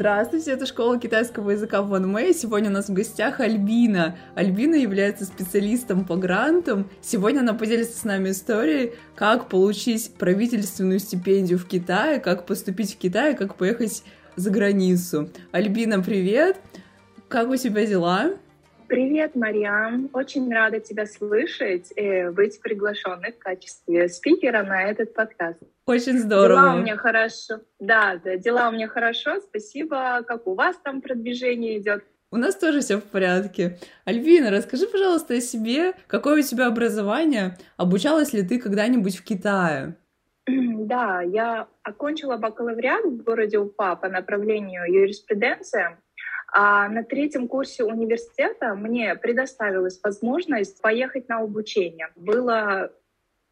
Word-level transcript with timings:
Здравствуйте, 0.00 0.52
это 0.52 0.64
школа 0.64 0.98
китайского 0.98 1.50
языка 1.50 1.82
Ван 1.82 2.10
Мэй. 2.10 2.32
Сегодня 2.32 2.70
у 2.70 2.72
нас 2.72 2.88
в 2.88 2.92
гостях 2.94 3.38
Альбина. 3.38 4.16
Альбина 4.34 4.76
является 4.76 5.26
специалистом 5.26 6.06
по 6.06 6.16
грантам. 6.16 6.88
Сегодня 7.02 7.40
она 7.40 7.52
поделится 7.52 8.00
с 8.00 8.04
нами 8.04 8.30
историей, 8.30 8.94
как 9.14 9.50
получить 9.50 10.14
правительственную 10.14 11.00
стипендию 11.00 11.58
в 11.58 11.66
Китае, 11.66 12.18
как 12.18 12.46
поступить 12.46 12.94
в 12.94 12.96
Китай, 12.96 13.36
как 13.36 13.56
поехать 13.56 14.02
за 14.36 14.48
границу. 14.48 15.28
Альбина, 15.52 16.02
привет! 16.02 16.56
Как 17.28 17.50
у 17.50 17.56
тебя 17.56 17.84
дела? 17.84 18.30
Привет, 18.90 19.36
Мариам. 19.36 20.10
Очень 20.12 20.52
рада 20.52 20.80
тебя 20.80 21.06
слышать 21.06 21.92
и 21.94 22.28
быть 22.32 22.60
приглашенной 22.60 23.30
в 23.30 23.38
качестве 23.38 24.08
спикера 24.08 24.64
на 24.64 24.82
этот 24.82 25.14
подкаст. 25.14 25.60
Очень 25.86 26.18
здорово. 26.18 26.60
Дела 26.60 26.74
у 26.74 26.78
меня 26.78 26.96
хорошо. 26.96 27.60
Да, 27.78 28.20
да, 28.24 28.36
дела 28.36 28.68
у 28.68 28.72
меня 28.72 28.88
хорошо. 28.88 29.38
Спасибо. 29.42 30.24
Как 30.26 30.48
у 30.48 30.54
вас 30.54 30.74
там 30.82 31.02
продвижение 31.02 31.78
идет? 31.78 32.02
У 32.32 32.36
нас 32.36 32.56
тоже 32.56 32.80
все 32.80 32.96
в 32.96 33.04
порядке. 33.04 33.78
Альвина, 34.04 34.50
расскажи, 34.50 34.88
пожалуйста, 34.88 35.34
о 35.34 35.40
себе. 35.40 35.92
Какое 36.08 36.40
у 36.40 36.42
тебя 36.42 36.66
образование? 36.66 37.56
Обучалась 37.76 38.32
ли 38.32 38.42
ты 38.42 38.58
когда-нибудь 38.58 39.16
в 39.16 39.22
Китае? 39.22 39.94
Да, 40.90 41.22
я 41.22 41.68
окончила 41.84 42.36
бакалавриат 42.36 43.04
в 43.04 43.22
городе 43.22 43.60
Уфа 43.60 43.94
по 43.94 44.08
направлению 44.08 44.92
юриспруденция. 44.92 46.00
А 46.52 46.88
на 46.88 47.04
третьем 47.04 47.46
курсе 47.46 47.84
университета 47.84 48.74
мне 48.74 49.14
предоставилась 49.14 50.00
возможность 50.02 50.80
поехать 50.82 51.28
на 51.28 51.38
обучение. 51.38 52.08
Было 52.16 52.90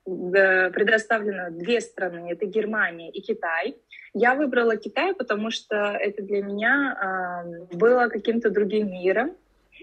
э, 0.05 0.71
предоставлено 0.71 1.51
две 1.51 1.81
страны, 1.81 2.33
это 2.33 2.47
Германия 2.47 3.11
и 3.11 3.21
Китай. 3.21 3.77
Я 4.15 4.35
выбрала 4.35 4.77
Китай, 4.77 5.15
потому 5.15 5.51
что 5.51 5.77
это 5.77 6.23
для 6.23 6.43
меня 6.43 7.45
э, 7.71 7.77
было 7.77 8.09
каким-то 8.09 8.51
другим 8.51 8.91
миром. 8.91 9.37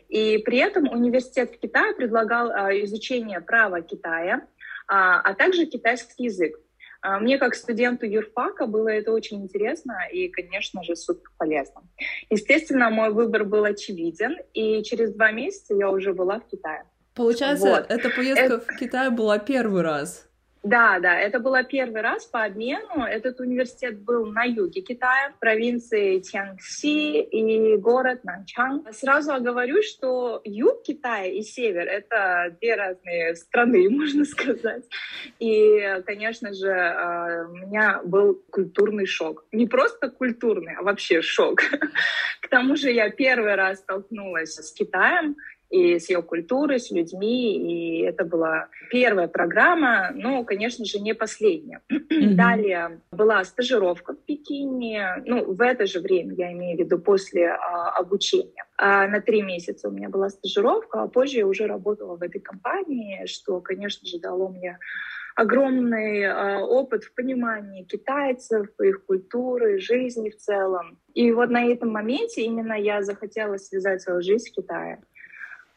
И 0.10 0.40
при 0.40 0.58
этом 0.58 0.90
университет 0.90 1.52
в 1.56 1.60
Китае 1.60 1.94
предлагал 1.94 2.52
э, 2.52 2.84
изучение 2.84 3.40
права 3.40 3.82
Китая, 3.82 4.38
э, 4.38 4.42
а 4.88 5.34
также 5.36 5.66
китайский 5.66 6.26
язык. 6.26 6.60
А, 7.06 7.20
мне 7.20 7.38
как 7.38 7.54
студенту 7.54 8.08
юрфака 8.08 8.66
было 8.66 8.88
это 8.88 9.12
очень 9.12 9.44
интересно 9.44 9.96
и, 10.12 10.28
конечно 10.28 10.84
же, 10.84 10.96
супер 10.96 11.30
полезно. 11.38 11.84
Естественно, 12.32 12.90
мой 12.90 13.12
выбор 13.12 13.44
был 13.44 13.64
очевиден, 13.64 14.38
и 14.54 14.82
через 14.82 15.14
два 15.14 15.32
месяца 15.32 15.76
я 15.76 15.92
уже 15.92 16.14
была 16.14 16.40
в 16.40 16.48
Китае. 16.48 16.84
Получается, 17.14 17.68
вот. 17.68 17.86
эта 17.90 18.10
поездка 18.10 18.46
это... 18.46 18.60
в 18.60 18.78
Китай 18.80 19.12
была 19.12 19.38
первый 19.38 19.84
раз? 19.84 20.28
Да, 20.66 20.98
да, 21.00 21.20
это 21.20 21.40
было 21.40 21.64
первый 21.64 22.02
раз 22.02 22.26
по 22.26 22.44
обмену. 22.44 23.04
Этот 23.04 23.40
университет 23.40 24.00
был 24.00 24.26
на 24.26 24.46
юге 24.46 24.82
Китая, 24.82 25.32
в 25.36 25.40
провинции 25.40 26.20
Тяньси 26.20 27.22
и 27.22 27.78
город 27.78 28.24
Нанчан. 28.24 28.84
Сразу 28.92 29.32
оговорю, 29.32 29.84
что 29.84 30.42
юг 30.44 30.82
Китая 30.82 31.28
и 31.28 31.44
север— 31.44 31.88
это 31.88 32.58
две 32.60 32.74
разные 32.74 33.36
страны, 33.36 33.88
можно 33.92 34.26
сказать. 34.26 34.86
И, 35.38 36.02
конечно 36.04 36.52
же, 36.52 36.72
а, 36.72 37.46
у 37.48 37.58
меня 37.58 38.02
был 38.04 38.42
культурный 38.50 39.06
шок. 39.06 39.46
Не 39.52 39.68
просто 39.68 40.10
культурный, 40.10 40.74
а 40.80 40.82
вообще 40.82 41.22
шок. 41.22 41.62
К 42.42 42.48
тому 42.50 42.76
же 42.76 42.90
я 42.90 43.12
первый 43.12 43.54
раз 43.54 43.82
столкнулась 43.82 44.56
с 44.56 44.74
Китаем, 44.74 45.36
и 45.70 46.00
с 46.00 46.10
ее 46.10 46.22
культурой, 46.22 46.80
с 46.80 46.92
людьми. 46.92 47.58
И 47.58 48.02
это 48.02 48.26
была 48.26 48.68
первая 48.92 49.28
программа, 49.28 50.12
но, 50.14 50.44
конечно 50.44 50.86
же, 50.86 51.00
не 51.00 51.14
последняя. 51.14 51.82
Mm-hmm. 51.92 52.34
Далее 52.36 53.02
была 53.12 53.44
стажировка 53.44 54.14
в 54.14 54.26
Пекине, 54.26 55.24
ну, 55.26 55.54
в 55.54 55.62
это 55.62 55.86
же 55.86 56.00
время, 56.00 56.34
я 56.36 56.52
имею 56.54 56.78
в 56.78 56.80
виду, 56.80 57.00
после 57.00 57.50
а, 57.50 57.92
обучения. 57.92 58.66
А 58.78 59.08
на 59.08 59.22
три 59.22 59.42
месяца 59.42 59.90
у 59.90 59.92
меня 59.92 60.10
была 60.10 60.30
стажировка, 60.30 61.04
а 61.04 61.08
позже 61.08 61.40
я 61.40 61.48
уже 61.48 61.66
работала 61.66 62.16
в 62.16 62.22
этой 62.22 62.40
компании, 62.40 63.26
что, 63.26 63.60
конечно 63.62 64.08
же, 64.08 64.20
дало 64.20 64.50
мне 64.50 64.78
огромный 65.36 66.22
э, 66.22 66.60
опыт 66.62 67.04
в 67.04 67.14
понимании 67.14 67.84
китайцев, 67.84 68.68
их 68.80 69.06
культуры, 69.06 69.80
жизни 69.80 70.30
в 70.30 70.38
целом. 70.38 70.98
И 71.14 71.32
вот 71.32 71.50
на 71.50 71.66
этом 71.66 71.90
моменте 71.90 72.44
именно 72.44 72.74
я 72.74 73.02
захотела 73.02 73.58
связать 73.58 74.02
свою 74.02 74.22
жизнь 74.22 74.50
в 74.50 74.54
Китае. 74.54 75.02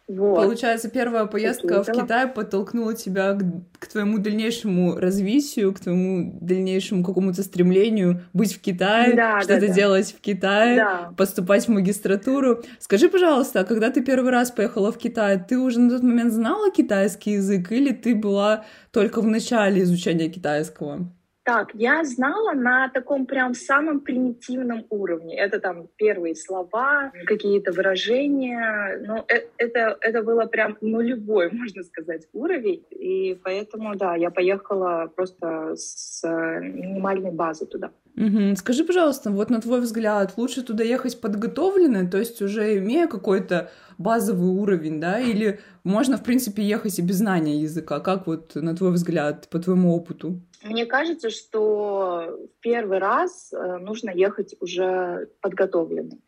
Вот. 0.08 0.36
Получается, 0.36 0.88
первая 0.88 1.26
поездка 1.26 1.84
Такие 1.84 1.94
в 1.94 2.02
Китай 2.02 2.26
подтолкнула 2.26 2.94
тебя 2.94 3.34
к, 3.34 3.42
к 3.78 3.88
твоему 3.88 4.16
дальнейшему 4.16 4.96
развитию, 4.96 5.74
к 5.74 5.80
твоему 5.80 6.38
дальнейшему 6.40 7.04
какому-то 7.04 7.42
стремлению 7.42 8.22
быть 8.32 8.54
в 8.54 8.60
Китае, 8.62 9.14
да, 9.14 9.40
что-то 9.42 9.60
да, 9.60 9.66
да. 9.66 9.72
делать 9.74 10.14
в 10.16 10.20
Китае, 10.22 10.76
да. 10.76 11.12
поступать 11.14 11.66
в 11.66 11.68
магистратуру. 11.68 12.62
Скажи, 12.78 13.10
пожалуйста, 13.10 13.60
а 13.60 13.64
когда 13.64 13.90
ты 13.90 14.02
первый 14.02 14.32
раз 14.32 14.50
поехала 14.50 14.90
в 14.92 14.96
Китай, 14.96 15.38
ты 15.46 15.58
уже 15.58 15.78
на 15.78 15.90
тот 15.90 16.02
момент 16.02 16.32
знала 16.32 16.70
китайский 16.70 17.32
язык 17.32 17.70
или 17.70 17.92
ты 17.92 18.14
была 18.14 18.64
только 18.92 19.20
в 19.20 19.26
начале 19.26 19.82
изучения 19.82 20.30
китайского? 20.30 21.12
Так, 21.48 21.70
я 21.72 22.04
знала 22.04 22.52
на 22.52 22.90
таком 22.90 23.24
прям 23.24 23.54
самом 23.54 24.00
примитивном 24.00 24.84
уровне. 24.90 25.34
Это 25.34 25.60
там 25.60 25.88
первые 25.96 26.34
слова, 26.34 27.10
какие-то 27.24 27.72
выражения. 27.72 29.00
Но 29.06 29.24
э, 29.28 29.46
это, 29.56 29.96
это 30.02 30.22
было 30.22 30.44
прям 30.44 30.76
нулевой, 30.82 31.50
можно 31.52 31.84
сказать, 31.84 32.28
уровень. 32.34 32.84
И 32.90 33.40
поэтому, 33.42 33.96
да, 33.96 34.14
я 34.14 34.30
поехала 34.30 35.10
просто 35.16 35.74
с 35.74 36.22
минимальной 36.60 37.30
базы 37.30 37.64
туда. 37.64 37.92
Угу. 38.18 38.56
Скажи, 38.56 38.84
пожалуйста, 38.84 39.30
вот 39.30 39.48
на 39.48 39.62
твой 39.62 39.80
взгляд, 39.80 40.34
лучше 40.36 40.62
туда 40.62 40.84
ехать 40.84 41.18
подготовленной, 41.18 42.08
то 42.10 42.18
есть 42.18 42.42
уже 42.42 42.76
имея 42.76 43.06
какой-то 43.06 43.70
базовый 43.98 44.48
уровень, 44.48 45.00
да, 45.00 45.20
или 45.20 45.60
можно, 45.84 46.16
в 46.16 46.22
принципе, 46.22 46.62
ехать 46.62 46.98
и 46.98 47.02
без 47.02 47.16
знания 47.16 47.60
языка? 47.60 48.00
Как 48.00 48.26
вот, 48.26 48.54
на 48.54 48.74
твой 48.74 48.92
взгляд, 48.92 49.48
по 49.50 49.58
твоему 49.58 49.94
опыту? 49.94 50.40
Мне 50.62 50.86
кажется, 50.86 51.30
что 51.30 52.36
в 52.56 52.60
первый 52.60 52.98
раз 52.98 53.52
э, 53.52 53.78
нужно 53.78 54.10
ехать 54.10 54.56
уже 54.60 55.28
подготовленным. 55.40 56.20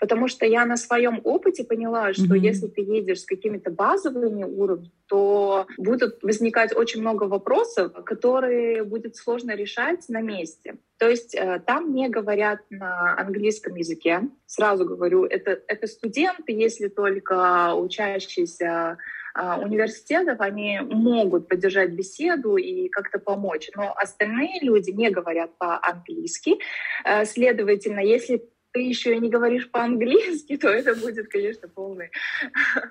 Потому 0.00 0.28
что 0.28 0.46
я 0.46 0.64
на 0.64 0.76
своем 0.76 1.20
опыте 1.24 1.62
поняла, 1.62 2.12
что 2.14 2.34
mm-hmm. 2.34 2.38
если 2.38 2.66
ты 2.68 2.80
едешь 2.80 3.20
с 3.20 3.26
какими-то 3.26 3.70
базовыми 3.70 4.44
уровнями, 4.44 4.90
то 5.06 5.66
будут 5.76 6.22
возникать 6.22 6.74
очень 6.74 7.00
много 7.00 7.24
вопросов, 7.24 7.92
которые 8.04 8.84
будет 8.84 9.16
сложно 9.16 9.54
решать 9.54 10.08
на 10.08 10.20
месте. 10.20 10.76
То 10.98 11.08
есть 11.08 11.34
э, 11.34 11.60
там 11.66 11.92
не 11.94 12.08
говорят 12.08 12.60
на 12.70 13.18
английском 13.18 13.74
языке. 13.74 14.22
Сразу 14.46 14.84
говорю, 14.84 15.24
это, 15.24 15.60
это 15.66 15.86
студенты, 15.86 16.52
если 16.52 16.88
только 16.88 17.74
учащиеся 17.74 18.98
а, 19.34 19.58
университетов, 19.60 20.40
они 20.40 20.80
могут 20.80 21.48
поддержать 21.48 21.90
беседу 21.90 22.56
и 22.56 22.88
как-то 22.88 23.18
помочь, 23.18 23.70
но 23.76 23.94
остальные 23.96 24.60
люди 24.62 24.90
не 24.90 25.10
говорят 25.10 25.56
по-английски. 25.58 26.58
Э, 27.04 27.24
следовательно, 27.24 28.00
если 28.00 28.48
ты 28.72 28.80
еще 28.80 29.14
и 29.14 29.20
не 29.20 29.28
говоришь 29.28 29.70
по-английски, 29.70 30.56
то 30.60 30.68
это 30.68 30.94
будет, 30.94 31.28
конечно, 31.28 31.68
полный 31.68 32.10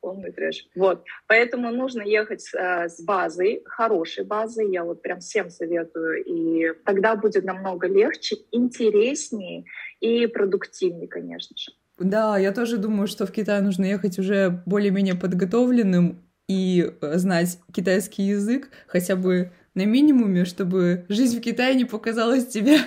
полный 0.00 0.32
трэш. 0.32 0.66
Вот. 0.74 1.04
Поэтому 1.26 1.70
нужно 1.70 2.02
ехать 2.02 2.48
э, 2.54 2.88
с 2.88 3.02
базой, 3.02 3.62
хорошей 3.66 4.24
базой. 4.24 4.72
Я 4.72 4.84
вот 4.84 5.02
прям 5.02 5.20
всем 5.20 5.50
советую. 5.50 6.24
И 6.24 6.72
тогда 6.84 7.16
будет 7.16 7.44
намного 7.44 7.86
легче, 7.86 8.36
интереснее 8.50 9.64
и 10.00 10.26
продуктивнее, 10.26 11.08
конечно 11.08 11.56
же. 11.56 11.72
Да, 11.98 12.38
я 12.38 12.52
тоже 12.52 12.78
думаю, 12.78 13.06
что 13.08 13.26
в 13.26 13.32
Китай 13.32 13.60
нужно 13.60 13.84
ехать 13.84 14.18
уже 14.18 14.62
более-менее 14.64 15.14
подготовленным 15.14 16.24
и 16.48 16.90
э, 17.00 17.18
знать 17.18 17.58
китайский 17.72 18.22
язык 18.22 18.70
хотя 18.86 19.16
бы 19.16 19.52
на 19.74 19.84
минимуме, 19.84 20.44
чтобы 20.44 21.04
жизнь 21.08 21.38
в 21.38 21.42
Китае 21.42 21.74
не 21.74 21.84
показалась 21.84 22.46
тебе 22.46 22.78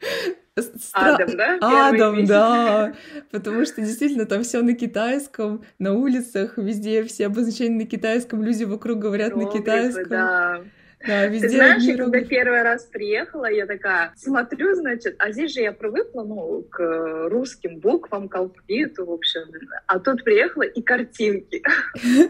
Стра... 0.62 1.14
Адам, 1.14 1.36
да? 1.36 1.88
Адам, 1.88 2.24
да. 2.26 2.92
Потому 3.30 3.64
что 3.64 3.80
действительно 3.80 4.26
там 4.26 4.42
все 4.42 4.62
на 4.62 4.74
китайском, 4.74 5.62
на 5.78 5.94
улицах, 5.94 6.56
везде 6.56 7.04
все 7.04 7.26
обозначения 7.26 7.76
на 7.76 7.86
китайском, 7.86 8.42
люди 8.42 8.64
вокруг 8.64 8.98
говорят 8.98 9.36
на 9.36 9.50
китайском. 9.50 10.08
Да. 10.08 10.60
Да, 11.06 11.26
везде 11.26 11.48
Ты 11.48 11.54
знаешь, 11.54 11.82
я 11.84 11.96
когда 11.96 12.20
первый 12.22 12.62
раз 12.62 12.84
приехала, 12.84 13.50
я 13.50 13.66
такая 13.66 14.12
смотрю, 14.16 14.74
значит, 14.74 15.14
а 15.18 15.30
здесь 15.30 15.54
же 15.54 15.60
я 15.60 15.72
привыкла, 15.72 16.24
ну, 16.24 16.62
к 16.68 17.28
русским 17.28 17.78
буквам, 17.78 18.28
к 18.28 18.34
алфавиту, 18.34 19.06
в 19.06 19.12
общем, 19.12 19.42
а 19.86 19.98
тут 20.00 20.24
приехала 20.24 20.62
и 20.62 20.82
картинки. 20.82 21.62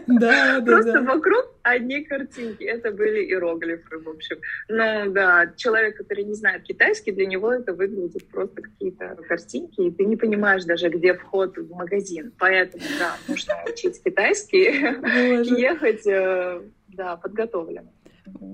Да, 0.07 0.59
да, 0.59 0.65
Просто 0.65 1.01
вокруг 1.01 1.53
одни 1.63 2.03
картинки. 2.03 2.63
Это 2.63 2.91
были 2.91 3.23
иероглифы, 3.25 3.97
в 3.99 4.09
общем. 4.09 4.37
Но 4.67 5.05
да, 5.07 5.51
человек, 5.55 5.97
который 5.97 6.23
не 6.23 6.33
знает 6.33 6.63
китайский, 6.63 7.11
для 7.11 7.25
него 7.25 7.53
это 7.53 7.73
выглядит 7.73 8.27
просто 8.29 8.61
какие-то 8.61 9.17
картинки, 9.27 9.81
и 9.81 9.91
ты 9.91 10.05
не 10.05 10.15
понимаешь 10.15 10.65
даже, 10.65 10.89
где 10.89 11.13
вход 11.13 11.57
в 11.57 11.69
магазин. 11.73 12.33
Поэтому, 12.37 12.83
да, 12.99 13.15
нужно 13.27 13.53
учить 13.71 14.01
китайский 14.03 14.69
ехать, 15.59 16.05
э, 16.07 16.61
да, 16.89 17.15
подготовленным. 17.17 17.89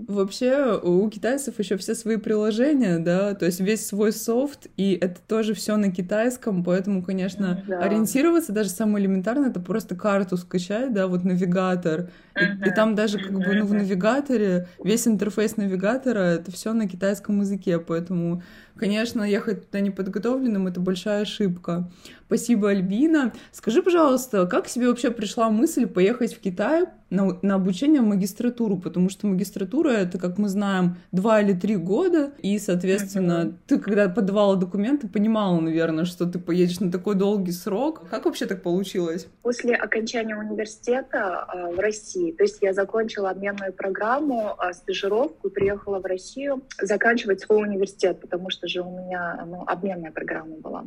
Вообще 0.08 0.80
у 0.82 1.10
китайцев 1.10 1.58
еще 1.60 1.78
все 1.78 1.96
свои 1.96 2.18
приложения, 2.18 3.00
да, 3.00 3.34
то 3.34 3.46
есть 3.46 3.60
весь 3.60 3.86
свой 3.86 4.12
софт, 4.12 4.68
и 4.78 4.94
это 4.94 5.20
тоже 5.28 5.54
все 5.54 5.78
на 5.78 5.92
китайском, 5.92 6.64
поэтому, 6.64 7.04
конечно, 7.04 7.64
да. 7.68 7.80
ориентироваться 7.80 8.52
даже 8.52 8.70
самое 8.70 9.04
элементарное, 9.04 9.50
это 9.50 9.60
просто 9.60 9.96
карту 9.96 10.38
скачать, 10.38 10.94
да, 10.94 11.08
вот 11.08 11.24
навигатор, 11.24 12.10
и, 12.40 12.68
и 12.68 12.72
там 12.72 12.96
даже 12.96 13.18
как 13.20 13.34
бы 13.34 13.56
ну, 13.56 13.66
в 13.66 13.74
навигаторе 13.74 14.68
весь 14.84 15.08
интерфейс 15.08 15.58
навигатора 15.58 16.20
это 16.20 16.52
все 16.52 16.74
на 16.74 16.88
китайском 16.88 17.42
языке, 17.42 17.80
поэтому 17.80 18.44
Конечно, 18.78 19.24
ехать 19.24 19.68
туда 19.68 19.80
неподготовленным— 19.80 20.68
это 20.68 20.82
большая 20.82 21.22
ошибка. 21.22 21.90
Спасибо, 22.28 22.72
Альбина. 22.72 23.34
Скажи, 23.52 23.84
пожалуйста, 23.84 24.48
как 24.48 24.68
себе 24.68 24.88
вообще 24.88 25.12
пришла 25.12 25.50
мысль 25.50 25.86
поехать 25.86 26.34
в 26.34 26.40
Китай 26.40 26.86
на, 27.12 27.38
на 27.44 27.56
обучение 27.56 28.02
в 28.02 28.06
магистратуру? 28.06 28.78
Потому 28.78 29.10
что 29.10 29.28
магистратура— 29.28 29.90
это, 29.92 30.18
как 30.18 30.40
мы 30.40 30.50
знаем, 30.50 30.98
два 31.12 31.42
или 31.42 31.54
три 31.54 31.76
года, 31.76 32.32
и, 32.40 32.58
соответственно, 32.58 33.56
ты, 33.68 33.78
когда 33.78 34.10
подавала 34.10 34.56
документы, 34.56 35.08
понимала, 35.08 35.60
наверное, 35.60 36.06
что 36.06 36.26
ты 36.26 36.40
поедешь 36.40 36.80
на 36.80 36.92
такой 36.92 37.14
долгий 37.14 37.52
срок. 37.52 38.10
Как 38.10 38.26
вообще 38.26 38.48
так 38.48 38.64
получилось? 38.64 39.28
После 39.44 39.76
окончания 39.76 40.36
университета 40.36 41.46
э, 41.54 41.76
в 41.76 41.80
России, 41.80 42.32
то 42.32 42.44
есть 42.44 42.58
я 42.62 42.74
закончила 42.74 43.30
обменную 43.30 43.72
программу, 43.72 44.58
э, 44.58 44.74
стажировку, 44.74 45.52
приехала 45.52 46.00
в 46.00 46.06
Россию 46.06 46.64
заканчивать 46.82 47.42
свой 47.42 47.68
университет, 47.68 48.20
потому 48.20 48.50
что 48.50 48.68
же 48.68 48.82
у 48.82 48.90
меня 48.90 49.46
ну, 49.46 49.64
обменная 49.68 50.12
программа 50.12 50.56
была. 50.56 50.86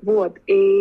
Вот. 0.00 0.38
И 0.46 0.75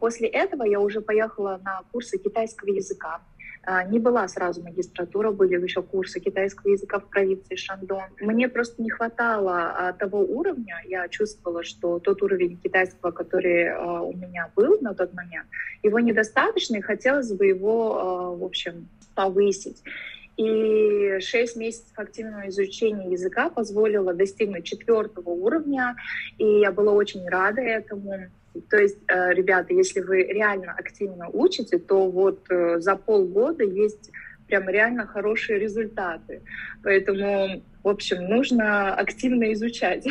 после 0.00 0.28
этого 0.28 0.64
я 0.64 0.80
уже 0.80 1.00
поехала 1.00 1.60
на 1.64 1.82
курсы 1.92 2.18
китайского 2.18 2.70
языка. 2.70 3.20
А, 3.64 3.84
не 3.84 4.00
была 4.00 4.26
сразу 4.26 4.60
магистратура, 4.62 5.30
были 5.30 5.60
еще 5.60 5.82
курсы 5.82 6.18
китайского 6.18 6.72
языка 6.72 6.98
в 6.98 7.04
провинции 7.04 7.54
Шандон. 7.54 8.02
Мне 8.20 8.48
просто 8.48 8.82
не 8.82 8.90
хватало 8.90 9.70
а, 9.70 9.92
того 9.92 10.18
уровня. 10.18 10.82
Я 10.84 11.08
чувствовала, 11.08 11.62
что 11.62 12.00
тот 12.00 12.22
уровень 12.22 12.58
китайского, 12.58 13.12
который 13.12 13.70
а, 13.70 14.02
у 14.02 14.12
меня 14.16 14.50
был 14.56 14.80
на 14.80 14.94
тот 14.94 15.14
момент, 15.14 15.46
его 15.82 16.00
недостаточно, 16.00 16.76
и 16.76 16.80
хотелось 16.80 17.32
бы 17.32 17.46
его, 17.46 18.36
в 18.36 18.44
общем, 18.44 18.88
повысить. 19.14 19.82
И 20.36 21.18
шесть 21.20 21.56
месяцев 21.56 21.92
активного 21.96 22.48
изучения 22.48 23.12
языка 23.12 23.48
позволило 23.48 24.12
достигнуть 24.12 24.64
четвертого 24.64 25.28
уровня, 25.28 25.94
и 26.38 26.60
я 26.60 26.72
была 26.72 26.92
очень 26.92 27.28
рада 27.28 27.60
этому. 27.60 28.28
То 28.68 28.76
есть, 28.76 28.98
э, 29.08 29.32
ребята, 29.32 29.72
если 29.72 30.00
вы 30.00 30.24
реально 30.24 30.72
активно 30.72 31.28
учите, 31.28 31.78
то 31.78 32.10
вот 32.10 32.44
э, 32.50 32.80
за 32.80 32.96
полгода 32.96 33.64
есть 33.64 34.10
прям 34.46 34.68
реально 34.68 35.06
хорошие 35.06 35.58
результаты. 35.58 36.42
Поэтому, 36.82 37.62
в 37.82 37.88
общем, 37.88 38.24
нужно 38.28 38.94
активно 38.94 39.52
изучать. 39.54 40.06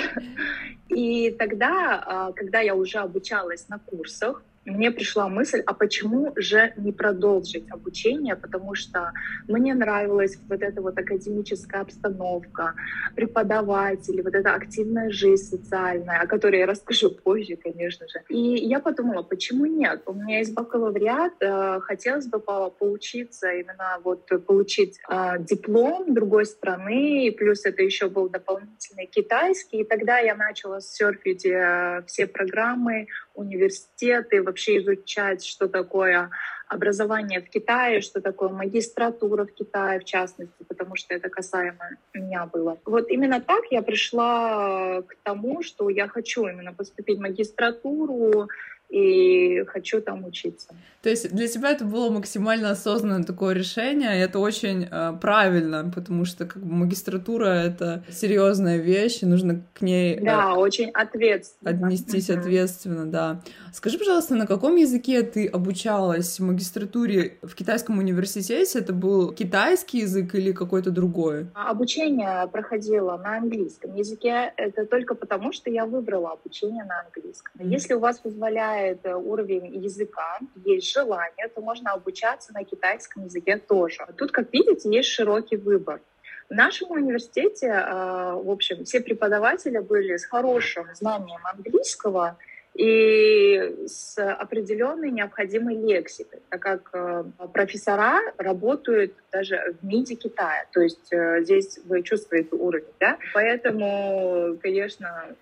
И 0.89 1.31
тогда, 1.37 2.03
а, 2.05 2.31
когда 2.33 2.59
я 2.59 2.73
уже 2.75 2.97
обучалась 2.97 3.69
на 3.69 3.77
курсах, 3.77 4.43
мне 4.65 4.91
пришла 4.91 5.27
мысль, 5.27 5.63
а 5.65 5.73
почему 5.73 6.33
же 6.35 6.73
не 6.77 6.91
продолжить 6.91 7.69
обучение, 7.71 8.35
потому 8.35 8.75
что 8.75 9.11
мне 9.47 9.73
нравилась 9.73 10.37
вот 10.47 10.61
эта 10.61 10.81
вот 10.81 10.97
академическая 10.97 11.81
обстановка, 11.81 12.75
преподаватели, 13.15 14.21
вот 14.21 14.35
эта 14.35 14.53
активная 14.53 15.09
жизнь 15.09 15.57
социальная, 15.57 16.21
о 16.21 16.27
которой 16.27 16.59
я 16.59 16.65
расскажу 16.67 17.09
позже, 17.23 17.55
конечно 17.55 18.07
же. 18.07 18.21
И 18.29 18.37
я 18.37 18.79
подумала, 18.79 19.23
почему 19.23 19.65
нет? 19.65 20.03
У 20.05 20.13
меня 20.13 20.39
есть 20.39 20.53
бакалавриат, 20.53 21.33
э, 21.41 21.79
хотелось 21.81 22.27
бы 22.27 22.39
поучиться, 22.39 23.51
именно 23.51 23.99
вот 24.03 24.29
получить 24.45 24.99
э, 25.09 25.39
диплом 25.39 26.13
другой 26.13 26.45
страны, 26.45 27.27
и 27.27 27.31
плюс 27.31 27.65
это 27.65 27.81
еще 27.81 28.09
был 28.09 28.29
дополнительный 28.29 29.07
китайский, 29.07 29.81
и 29.81 29.83
тогда 29.83 30.19
я 30.19 30.35
начала 30.35 30.81
серфить 30.81 31.45
э, 31.45 32.03
все 32.05 32.27
программы, 32.27 33.07
университеты, 33.33 34.43
вообще 34.43 34.77
изучать, 34.79 35.45
что 35.45 35.67
такое 35.67 36.29
образование 36.67 37.41
в 37.41 37.49
Китае, 37.49 38.01
что 38.01 38.21
такое 38.21 38.49
магистратура 38.49 39.45
в 39.45 39.53
Китае, 39.53 39.99
в 39.99 40.05
частности, 40.05 40.63
потому 40.67 40.95
что 40.95 41.13
это 41.13 41.29
касаемо 41.29 41.97
меня 42.13 42.45
было. 42.45 42.77
Вот 42.85 43.09
именно 43.09 43.41
так 43.41 43.65
я 43.71 43.81
пришла 43.81 45.01
к 45.01 45.15
тому, 45.23 45.63
что 45.63 45.89
я 45.89 46.07
хочу 46.07 46.47
именно 46.47 46.73
поступить 46.73 47.17
в 47.17 47.21
магистратуру, 47.21 48.47
и 48.91 49.63
хочу 49.67 50.01
там 50.01 50.25
учиться. 50.25 50.67
То 51.01 51.09
есть 51.09 51.33
для 51.33 51.47
тебя 51.47 51.71
это 51.71 51.85
было 51.85 52.09
максимально 52.11 52.71
осознанное 52.71 53.23
такое 53.23 53.55
решение, 53.55 54.17
и 54.17 54.21
это 54.21 54.37
очень 54.37 54.87
э, 54.91 55.13
правильно, 55.19 55.89
потому 55.95 56.25
что 56.25 56.45
как 56.45 56.61
бы 56.61 56.71
магистратура 56.71 57.45
это 57.45 58.03
серьезная 58.11 58.77
вещь, 58.77 59.23
и 59.23 59.25
нужно 59.25 59.63
к 59.73 59.81
ней 59.81 60.15
э, 60.15 60.23
да, 60.23 60.53
очень 60.53 60.89
ответственно. 60.89 61.71
отнестись 61.71 62.29
uh-huh. 62.29 62.39
ответственно, 62.39 63.05
да. 63.05 63.41
Скажи, 63.73 63.97
пожалуйста, 63.97 64.35
на 64.35 64.45
каком 64.45 64.75
языке 64.75 65.23
ты 65.23 65.47
обучалась 65.47 66.39
в 66.39 66.43
магистратуре 66.43 67.37
в 67.41 67.55
китайском 67.55 67.97
университете? 67.97 68.77
Это 68.77 68.93
был 68.93 69.31
китайский 69.31 69.99
язык 69.99 70.35
или 70.35 70.51
какой-то 70.51 70.91
другой? 70.91 71.47
Обучение 71.55 72.45
проходило 72.51 73.17
на 73.17 73.37
английском 73.37 73.95
языке. 73.95 74.53
Это 74.57 74.85
только 74.85 75.15
потому, 75.15 75.53
что 75.53 75.71
я 75.71 75.85
выбрала 75.85 76.33
обучение 76.33 76.83
на 76.83 76.99
английском. 77.05 77.53
Mm-hmm. 77.59 77.69
Если 77.69 77.93
у 77.93 77.99
вас 77.99 78.19
позволяет 78.19 78.80
позволяет 78.81 79.05
э, 79.05 79.15
уровень 79.15 79.83
языка, 79.83 80.39
есть 80.65 80.91
желание, 80.91 81.47
то 81.53 81.61
можно 81.61 81.91
обучаться 81.91 82.53
на 82.53 82.63
китайском 82.63 83.25
языке 83.25 83.57
тоже. 83.57 84.05
Тут, 84.17 84.31
как 84.31 84.51
видите, 84.53 84.89
есть 84.89 85.09
широкий 85.09 85.57
выбор. 85.57 86.01
В 86.49 86.53
нашем 86.53 86.91
университете, 86.91 87.67
э, 87.67 88.33
в 88.43 88.49
общем, 88.49 88.83
все 88.83 88.99
преподаватели 88.99 89.79
были 89.79 90.17
с 90.17 90.25
хорошим 90.25 90.87
знанием 90.93 91.41
английского 91.43 92.37
и 92.73 93.85
с 93.85 94.17
определенной 94.17 95.11
необходимой 95.11 95.75
лексикой, 95.75 96.39
так 96.49 96.61
как 96.61 96.89
э, 96.93 97.23
профессора 97.53 98.19
работают 98.37 99.13
даже 99.31 99.75
в 99.81 99.85
МИДе 99.85 100.15
Китая, 100.15 100.65
то 100.71 100.81
есть 100.81 101.11
здесь 101.39 101.79
вы 101.85 102.01
чувствуете 102.01 102.55
уровень, 102.55 102.93
да? 102.99 103.17
Поэтому, 103.33 104.57
конечно, 104.61 105.35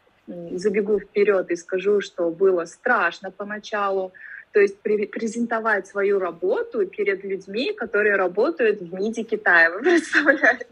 забегу 0.54 1.00
вперед 1.00 1.50
и 1.52 1.56
скажу, 1.56 2.02
что 2.02 2.30
было 2.30 2.66
страшно 2.66 3.32
поначалу, 3.32 4.14
то 4.52 4.60
есть 4.60 4.80
презентовать 4.80 5.88
свою 5.88 6.20
работу 6.20 6.86
перед 6.86 7.24
людьми, 7.24 7.74
которые 7.74 8.16
работают 8.16 8.82
в 8.82 8.94
МИДе 8.94 9.24
Китая, 9.24 9.72
вы 9.76 9.82
представляете? 9.82 10.66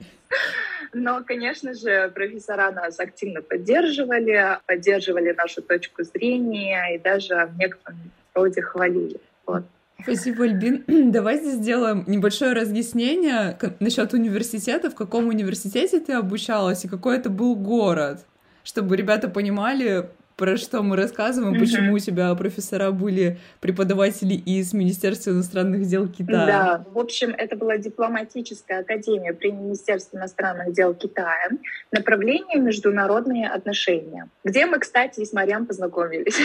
Но, 0.93 1.23
конечно 1.23 1.73
же, 1.73 2.11
профессора 2.13 2.71
нас 2.71 2.99
активно 2.99 3.41
поддерживали, 3.41 4.59
поддерживали 4.65 5.33
нашу 5.33 5.61
точку 5.61 6.03
зрения 6.03 6.95
и 6.95 6.97
даже 6.97 7.49
в 7.53 7.57
некотором 7.57 7.97
роде 8.33 8.61
хвалили. 8.61 9.19
Вот. 9.45 9.63
Спасибо, 10.01 10.43
Альбин. 10.43 10.83
Давай 11.11 11.37
здесь 11.37 11.55
сделаем 11.55 12.03
небольшое 12.07 12.53
разъяснение 12.53 13.57
насчет 13.79 14.13
университета. 14.13 14.89
В 14.89 14.95
каком 14.95 15.27
университете 15.27 15.99
ты 15.99 16.13
обучалась 16.13 16.85
и 16.85 16.87
какой 16.87 17.17
это 17.17 17.29
был 17.29 17.55
город? 17.55 18.25
Чтобы 18.67 18.97
ребята 18.97 19.29
понимали, 19.29 20.09
про 20.35 20.57
что 20.57 20.83
мы 20.83 20.97
рассказываем, 20.97 21.55
mm-hmm. 21.55 21.59
почему 21.59 21.93
у 21.93 21.99
тебя 21.99 22.35
профессора 22.35 22.91
были 22.91 23.39
преподаватели 23.61 24.33
из 24.33 24.73
Министерства 24.73 25.31
иностранных 25.31 25.87
дел 25.87 26.07
Китая. 26.07 26.45
Да, 26.45 26.85
в 26.93 26.99
общем, 26.99 27.29
это 27.29 27.55
была 27.55 27.77
дипломатическая 27.77 28.81
академия 28.81 29.33
при 29.33 29.51
Министерстве 29.51 30.19
иностранных 30.19 30.73
дел 30.73 30.93
Китая, 30.93 31.49
направление 31.93 32.59
международные 32.59 33.47
отношения, 33.47 34.27
где 34.43 34.65
мы, 34.65 34.79
кстати, 34.79 35.23
с 35.23 35.31
Мариам 35.31 35.65
познакомились. 35.65 36.37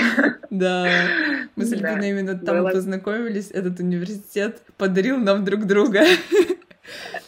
Да, 0.49 0.89
мы 1.57 1.65
с 1.65 1.73
Альбиной 1.73 2.11
именно 2.11 2.39
там 2.39 2.65
познакомились, 2.65 3.51
этот 3.51 3.81
университет 3.81 4.63
подарил 4.79 5.19
нам 5.19 5.45
друг 5.45 5.67
друга. 5.67 6.05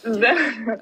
Да. 0.03 0.35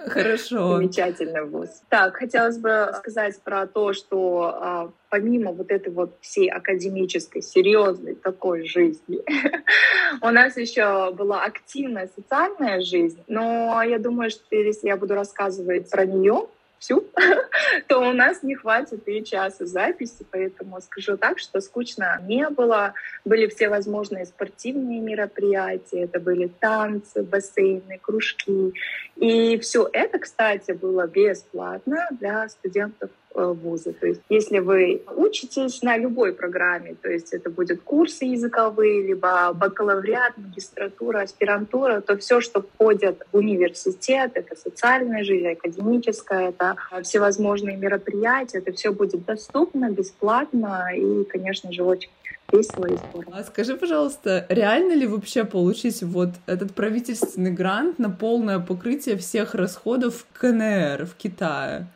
Хорошо. 0.07 0.77
Замечательный 0.77 1.45
вуз. 1.45 1.69
Так, 1.89 2.17
хотелось 2.17 2.57
бы 2.57 2.91
сказать 2.97 3.39
про 3.41 3.67
то, 3.67 3.93
что 3.93 4.57
а, 4.59 4.91
помимо 5.09 5.51
вот 5.51 5.71
этой 5.71 5.93
вот 5.93 6.17
всей 6.21 6.49
академической, 6.49 7.41
серьезной 7.41 8.15
такой 8.15 8.65
жизни, 8.65 9.19
у 10.21 10.29
нас 10.29 10.57
еще 10.57 11.11
была 11.11 11.43
активная 11.43 12.09
социальная 12.15 12.81
жизнь. 12.81 13.21
Но 13.27 13.81
я 13.83 13.99
думаю, 13.99 14.31
что 14.31 14.55
если 14.55 14.87
я 14.87 14.97
буду 14.97 15.13
рассказывать 15.13 15.89
про 15.89 16.05
нее, 16.05 16.47
всю, 16.83 17.07
то 17.87 17.99
у 17.99 18.13
нас 18.13 18.43
не 18.43 18.55
хватит 18.55 19.07
и 19.07 19.23
часа 19.23 19.65
записи, 19.65 20.25
поэтому 20.29 20.81
скажу 20.81 21.17
так, 21.17 21.39
что 21.39 21.61
скучно 21.61 22.19
не 22.27 22.49
было. 22.49 22.93
Были 23.23 23.47
все 23.47 23.69
возможные 23.69 24.25
спортивные 24.25 24.99
мероприятия, 24.99 26.03
это 26.03 26.19
были 26.19 26.47
танцы, 26.47 27.23
бассейны, 27.23 27.99
кружки. 28.01 28.73
И 29.15 29.57
все 29.59 29.89
это, 29.93 30.19
кстати, 30.19 30.71
было 30.71 31.07
бесплатно 31.07 32.07
для 32.19 32.49
студентов 32.49 33.09
Э, 33.35 33.51
вуза. 33.51 33.93
То 33.93 34.05
есть 34.05 34.21
если 34.29 34.59
вы 34.59 35.01
учитесь 35.15 35.81
на 35.81 35.97
любой 35.97 36.33
программе, 36.33 36.95
то 37.01 37.09
есть 37.09 37.33
это 37.33 37.49
будет 37.49 37.81
курсы 37.81 38.25
языковые, 38.25 39.01
либо 39.01 39.51
бакалавриат, 39.53 40.37
магистратура, 40.37 41.21
аспирантура, 41.21 42.01
то 42.01 42.15
все, 42.17 42.41
что 42.41 42.61
входит 42.61 43.25
в 43.31 43.37
университет, 43.37 44.33
это 44.35 44.55
социальная 44.55 45.23
жизнь, 45.23 45.47
академическая, 45.47 46.49
это 46.49 46.75
всевозможные 47.01 47.75
мероприятия, 47.75 48.59
это 48.59 48.71
все 48.71 48.91
будет 48.91 49.25
доступно, 49.25 49.89
бесплатно 49.89 50.89
и, 50.95 51.23
конечно 51.23 51.71
же, 51.71 51.83
очень 51.83 52.11
весело 52.51 52.85
и 52.85 52.97
здорово. 52.97 53.37
А 53.37 53.43
скажи, 53.43 53.75
пожалуйста, 53.75 54.45
реально 54.49 54.93
ли 54.93 55.07
вообще 55.07 55.43
получить 55.43 56.03
вот 56.03 56.29
этот 56.45 56.75
правительственный 56.75 57.51
грант 57.51 57.97
на 57.97 58.11
полное 58.11 58.59
покрытие 58.59 59.17
всех 59.17 59.55
расходов 59.55 60.27
КНР 60.33 61.07
в 61.07 61.15
Китае? 61.15 61.87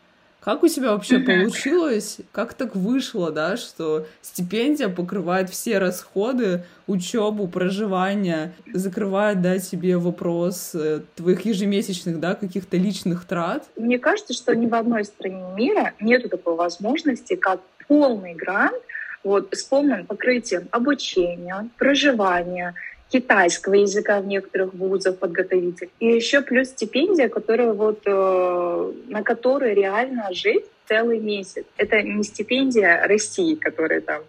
Как 0.48 0.64
у 0.64 0.70
тебя 0.70 0.94
вообще 0.94 1.20
получилось? 1.26 2.20
Как 2.32 2.54
так 2.54 2.74
вышло, 2.74 3.32
да, 3.32 3.58
что 3.58 4.08
стипендия 4.22 4.88
покрывает 4.88 5.50
все 5.50 5.78
расходы, 5.78 6.64
учебу, 6.88 7.50
проживание, 7.50 8.54
закрывает, 8.74 9.42
да, 9.42 9.60
тебе 9.60 9.98
вопрос 9.98 10.72
э, 10.74 11.02
твоих 11.16 11.44
ежемесячных, 11.44 12.22
да, 12.22 12.34
каких-то 12.34 12.78
личных 12.78 13.26
трат? 13.26 13.66
Мне 13.76 14.00
кажется, 14.00 14.34
что 14.34 14.56
ни 14.56 14.68
в 14.68 14.74
одной 14.74 15.04
стране 15.04 15.44
мира 15.54 15.92
нету 16.00 16.30
такой 16.30 16.56
возможности, 16.56 17.36
как 17.36 17.60
полный 17.90 18.34
грант 18.34 18.82
вот, 19.26 19.54
с 19.54 19.64
полным 19.64 20.06
покрытием 20.06 20.70
обучения, 20.72 21.68
проживания, 21.78 22.74
китайского 23.10 23.76
языка 23.76 24.20
в 24.20 24.28
некоторых 24.28 24.74
вузах 24.74 25.18
подготовитель. 25.18 25.90
И 26.00 26.08
еще 26.08 26.42
плюс 26.42 26.70
стипендия, 26.70 27.30
которая 27.30 27.74
вот, 27.74 28.02
э, 28.06 28.92
на 29.08 29.24
которой 29.24 29.74
реально 29.74 30.30
жить 30.34 30.66
целый 30.88 31.20
месяц. 31.20 31.66
Это 31.78 32.02
не 32.02 32.24
стипендия 32.24 33.06
России, 33.08 33.56
которая 33.56 34.02
там 34.02 34.24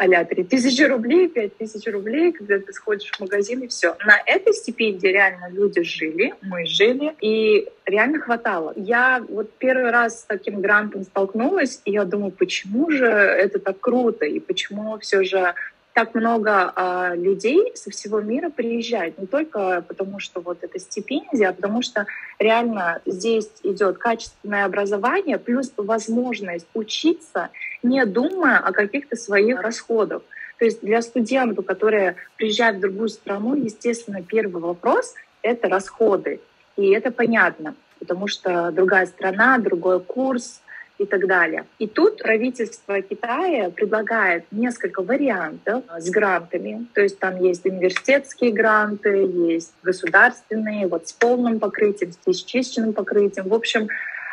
а-ля 0.00 0.24
3000 0.24 0.82
рублей, 0.84 1.28
5000 1.28 1.86
рублей, 1.92 2.32
когда 2.32 2.58
ты 2.58 2.72
сходишь 2.72 3.10
в 3.10 3.20
магазин 3.20 3.60
и 3.60 3.66
все. 3.68 3.96
На 4.06 4.18
этой 4.24 4.54
стипендии 4.54 5.08
реально 5.08 5.50
люди 5.50 5.82
жили, 5.82 6.32
мы 6.40 6.64
жили, 6.64 7.14
и 7.20 7.68
реально 7.84 8.18
хватало. 8.18 8.72
Я 8.76 9.22
вот 9.28 9.50
первый 9.58 9.90
раз 9.90 10.20
с 10.20 10.24
таким 10.24 10.62
грантом 10.62 11.02
столкнулась, 11.02 11.82
и 11.84 11.92
я 11.92 12.06
думаю, 12.06 12.30
почему 12.30 12.90
же 12.90 13.04
это 13.04 13.58
так 13.58 13.78
круто, 13.78 14.24
и 14.24 14.40
почему 14.40 14.98
все 15.00 15.22
же 15.22 15.54
так 15.92 16.14
много 16.14 16.72
а, 16.74 17.14
людей 17.14 17.72
со 17.74 17.90
всего 17.90 18.20
мира 18.20 18.50
приезжает. 18.50 19.18
Не 19.18 19.26
только 19.26 19.84
потому, 19.86 20.20
что 20.20 20.40
вот 20.40 20.58
это 20.62 20.78
стипендия, 20.78 21.50
а 21.50 21.52
потому 21.52 21.82
что 21.82 22.06
реально 22.38 23.00
здесь 23.06 23.50
идет 23.62 23.98
качественное 23.98 24.64
образование, 24.64 25.38
плюс 25.38 25.72
возможность 25.76 26.66
учиться, 26.74 27.50
не 27.82 28.04
думая 28.06 28.58
о 28.58 28.72
каких-то 28.72 29.16
своих 29.16 29.60
расходах. 29.62 30.22
То 30.58 30.66
есть 30.66 30.80
для 30.82 31.02
студентов, 31.02 31.64
которые 31.64 32.16
приезжают 32.36 32.76
в 32.76 32.80
другую 32.80 33.08
страну, 33.08 33.54
естественно, 33.54 34.22
первый 34.22 34.60
вопрос— 34.60 35.14
это 35.42 35.68
расходы. 35.68 36.40
И 36.76 36.90
это 36.90 37.10
понятно, 37.10 37.74
потому 37.98 38.26
что 38.26 38.70
другая 38.70 39.06
страна, 39.06 39.58
другой 39.58 40.00
курс, 40.00 40.60
и 41.00 41.06
так 41.06 41.26
далее. 41.26 41.64
И 41.78 41.86
тут 41.86 42.18
правительство 42.18 43.00
Китая 43.00 43.70
предлагает 43.70 44.44
несколько 44.50 45.02
вариантов 45.02 45.82
с 45.98 46.10
грантами. 46.10 46.86
То 46.94 47.00
есть 47.00 47.18
там 47.18 47.42
есть 47.42 47.64
университетские 47.64 48.52
гранты, 48.52 49.08
есть 49.08 49.72
государственные, 49.82 50.88
вот 50.88 51.08
с 51.08 51.12
полным 51.12 51.58
покрытием, 51.58 52.12
с 52.12 52.16
частичным 52.26 52.92
покрытием. 52.92 53.48
В 53.48 53.54
общем, 53.54 53.88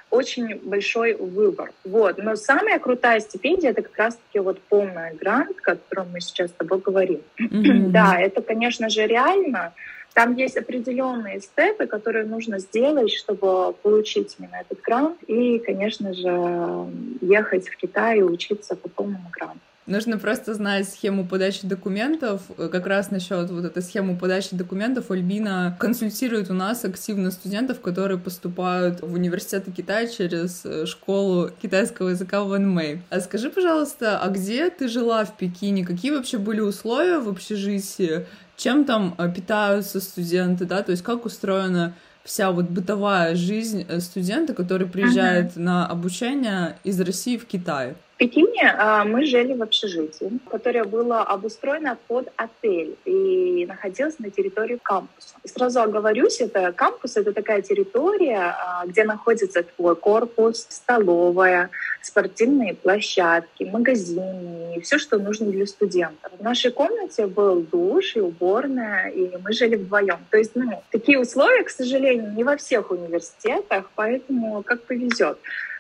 очень 0.10 0.60
большой 0.62 1.16
выбор. 1.16 1.72
Вот. 1.86 2.18
Но 2.18 2.36
самая 2.36 2.80
крутая 2.80 3.22
стипендия— 3.22 3.70
это 3.72 3.82
как 3.82 3.98
раз-таки 3.98 4.40
вот 4.40 4.60
полный 4.60 5.14
грант, 5.16 5.52
о 5.58 5.62
котором 5.62 6.12
мы 6.12 6.20
сейчас 6.20 6.50
с 6.50 6.54
тобой 6.54 6.80
говорим. 6.80 7.22
Mm-hmm. 7.40 7.92
Да, 7.98 8.20
это, 8.20 8.42
конечно 8.42 8.90
же, 8.90 9.08
реально, 9.08 9.74
там 10.18 10.36
есть 10.36 10.58
определенные 10.58 11.40
степы, 11.40 11.86
которые 11.86 12.26
нужно 12.26 12.58
сделать, 12.58 13.12
чтобы 13.12 13.74
получить 13.84 14.36
именно 14.40 14.56
этот 14.56 14.82
грант. 14.82 15.16
И, 15.28 15.60
конечно 15.60 16.12
же, 16.12 16.88
ехать 17.22 17.68
в 17.70 17.78
Китай 17.78 18.18
и 18.18 18.24
учиться 18.24 18.76
по 18.76 18.90
полному 18.90 19.30
гранту. 19.32 19.60
Нужно 19.86 20.18
просто 20.18 20.56
знать 20.56 20.90
схему 20.90 21.28
подачи 21.28 21.68
документов. 21.68 22.42
Как 22.58 22.88
раз 22.88 23.12
насчет 23.12 23.52
вот 23.52 23.64
этой 23.64 23.84
схемы 23.84 24.18
подачи 24.18 24.56
документов 24.56 25.12
Альбина 25.12 25.78
консультирует 25.80 26.50
у 26.50 26.54
нас 26.56 26.84
активно 26.84 27.30
студентов, 27.30 27.80
которые 27.80 28.18
поступают 28.18 29.02
в 29.02 29.14
университеты 29.14 29.72
Китая 29.72 30.08
через 30.08 30.66
э, 30.66 30.88
школу 30.88 31.52
китайского 31.62 32.10
языка 32.10 32.44
в 32.44 32.52
Анмэй. 32.54 33.02
А 33.12 33.20
скажи, 33.20 33.52
пожалуйста, 33.52 34.20
а 34.20 34.30
где 34.30 34.72
ты 34.72 34.88
жила 34.88 35.24
в 35.26 35.38
Пекине? 35.38 35.86
Какие 35.86 36.12
вообще 36.12 36.40
были 36.40 36.60
условия 36.60 37.20
в 37.20 37.30
общежитии? 37.30 38.26
Чем 38.58 38.84
там 38.84 39.16
э, 39.18 39.32
питаются 39.32 40.02
студенты, 40.02 40.66
да, 40.66 40.84
то 40.84 40.92
есть 40.92 41.04
как 41.04 41.26
устроена 41.26 41.94
вся 42.24 42.52
вот 42.52 42.66
бытовая 42.66 43.36
жизнь 43.36 43.86
э, 43.88 44.00
студента, 44.02 44.54
который 44.54 44.88
приезжает 44.88 45.56
uh-huh. 45.56 45.62
на 45.62 45.88
обучение 45.88 46.78
из 46.84 47.00
России 47.00 47.38
в 47.38 47.46
Китай. 47.46 47.96
В 48.16 48.18
Пекине 48.18 48.74
а, 48.76 49.06
мы 49.06 49.26
жили 49.26 49.54
в 49.54 49.62
общежитии, 49.62 50.40
которое 50.50 50.86
было 50.86 51.22
обустроено 51.22 52.00
под 52.08 52.34
отель 52.36 52.98
и 53.06 53.64
находилось 53.68 54.18
на 54.18 54.32
территории 54.32 54.80
кампуса. 54.82 55.36
И 55.44 55.48
сразу 55.48 55.82
оговорюсь, 55.82 56.42
это 56.42 56.74
кампус— 56.74 57.16
это 57.16 57.32
такая 57.32 57.62
территория, 57.62 58.56
а, 58.58 58.88
где 58.88 59.04
находится 59.04 59.62
твой 59.62 59.96
корпус, 59.96 60.66
столовая, 60.68 61.70
спортивные 62.02 62.74
площадки, 62.74 63.66
магазины, 63.66 64.82
все, 64.82 64.98
что 64.98 65.20
нужно 65.20 65.52
для 65.52 65.68
студентов. 65.68 66.32
В 66.40 66.44
нашей 66.44 66.72
комнате 66.72 66.97
был 67.28 67.62
душ 67.62 68.16
и 68.16 68.20
уборная, 68.20 69.10
и 69.10 69.38
мы 69.38 69.54
жили 69.54 69.76
вдвоем. 69.76 70.20
То 70.30 70.38
есть, 70.38 70.56
ну, 70.56 70.84
такие 70.92 71.20
условия, 71.20 71.64
к 71.64 71.70
сожалению, 71.70 72.34
не 72.34 72.44
во 72.44 72.56
всех 72.58 72.92
университетах, 72.92 73.90
поэтому 73.96 74.64
как 74.64 74.82
повезет. 74.84 75.38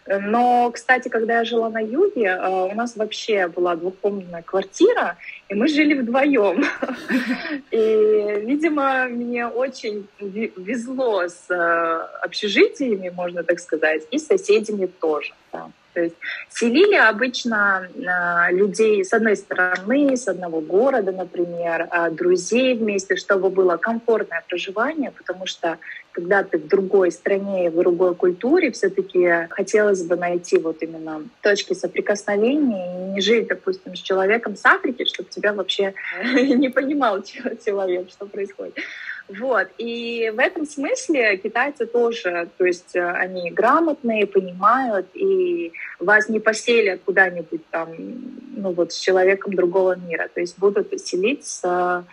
Но, 0.07 0.71
кстати, 0.71 1.09
когда 1.09 1.39
я 1.39 1.43
жила 1.43 1.69
на 1.69 1.79
юге, 1.79 2.27
э, 2.27 2.69
у 2.71 2.73
нас 2.75 2.95
вообще 2.95 3.47
была 3.47 3.75
двухкомнатная 3.75 4.41
квартира, 4.41 5.17
и 5.49 5.53
мы 5.53 5.67
жили 5.67 5.95
вдвоем. 5.95 6.63
И, 7.71 8.45
видимо, 8.45 9.07
мне 9.09 9.47
очень 9.47 10.07
везло 10.19 11.27
с 11.27 11.49
э, 11.49 12.23
общежитиями, 12.23 13.09
можно 13.09 13.43
так 13.43 13.59
сказать, 13.59 14.03
и 14.11 14.17
с 14.17 14.27
соседями 14.27 14.85
тоже. 14.85 15.33
Да. 15.51 15.69
То 15.97 16.03
есть 16.03 16.15
селили 16.51 16.93
обычно 16.93 17.89
э, 17.95 18.53
людей 18.53 19.03
с 19.03 19.13
одной 19.13 19.35
стороны, 19.35 20.15
с 20.15 20.27
одного 20.27 20.61
города, 20.61 21.11
например, 21.11 21.89
э, 21.91 22.11
друзей 22.11 22.75
вместе, 22.75 23.15
чтобы 23.15 23.49
было 23.49 23.77
комфортное 23.77 24.43
проживание, 24.47 25.09
потому 25.09 25.47
что 25.47 25.79
когда 26.11 26.43
ты 26.43 26.59
в 26.59 26.67
другой 26.67 27.11
стране, 27.11 27.71
в 27.71 27.77
другой 27.77 28.13
культуре, 28.13 28.69
все-таки 28.69 29.47
хотелось 29.49 30.03
бы 30.03 30.15
найти 30.15 30.59
вот 30.59 30.83
именно 30.83 31.23
точки 31.41 31.73
соприкосновения 31.73 32.93
и 32.93 33.13
не 33.13 33.21
жить, 33.21 33.47
допустим, 33.47 33.95
с 33.95 33.99
человеком 33.99 34.55
с 34.55 34.63
Африки, 34.65 35.03
чтобы 35.05 35.29
тебя 35.31 35.51
вообще 35.53 35.95
не 36.23 36.69
понимал 36.69 37.23
человек, 37.65 38.11
что 38.11 38.27
происходит. 38.27 38.75
Вот. 39.29 39.67
И 39.77 40.31
в 40.33 40.39
этом 40.39 40.65
смысле 40.65 41.37
китайцы 41.37 41.85
тоже, 41.85 42.49
то 42.57 42.65
есть 42.65 42.95
э, 42.95 43.03
они 43.03 43.51
грамотные, 43.51 44.25
понимают, 44.25 45.07
и 45.13 45.73
вас 45.99 46.29
не 46.29 46.39
поселят 46.39 47.01
куда-нибудь 47.03 47.61
там, 47.69 47.89
ну 48.55 48.71
вот 48.71 48.93
с 48.93 48.97
человеком 48.97 49.53
другого 49.53 49.97
мира. 49.97 50.29
То 50.33 50.39
есть 50.39 50.57
будут 50.57 50.97
селить 51.01 51.45
с 51.45 52.05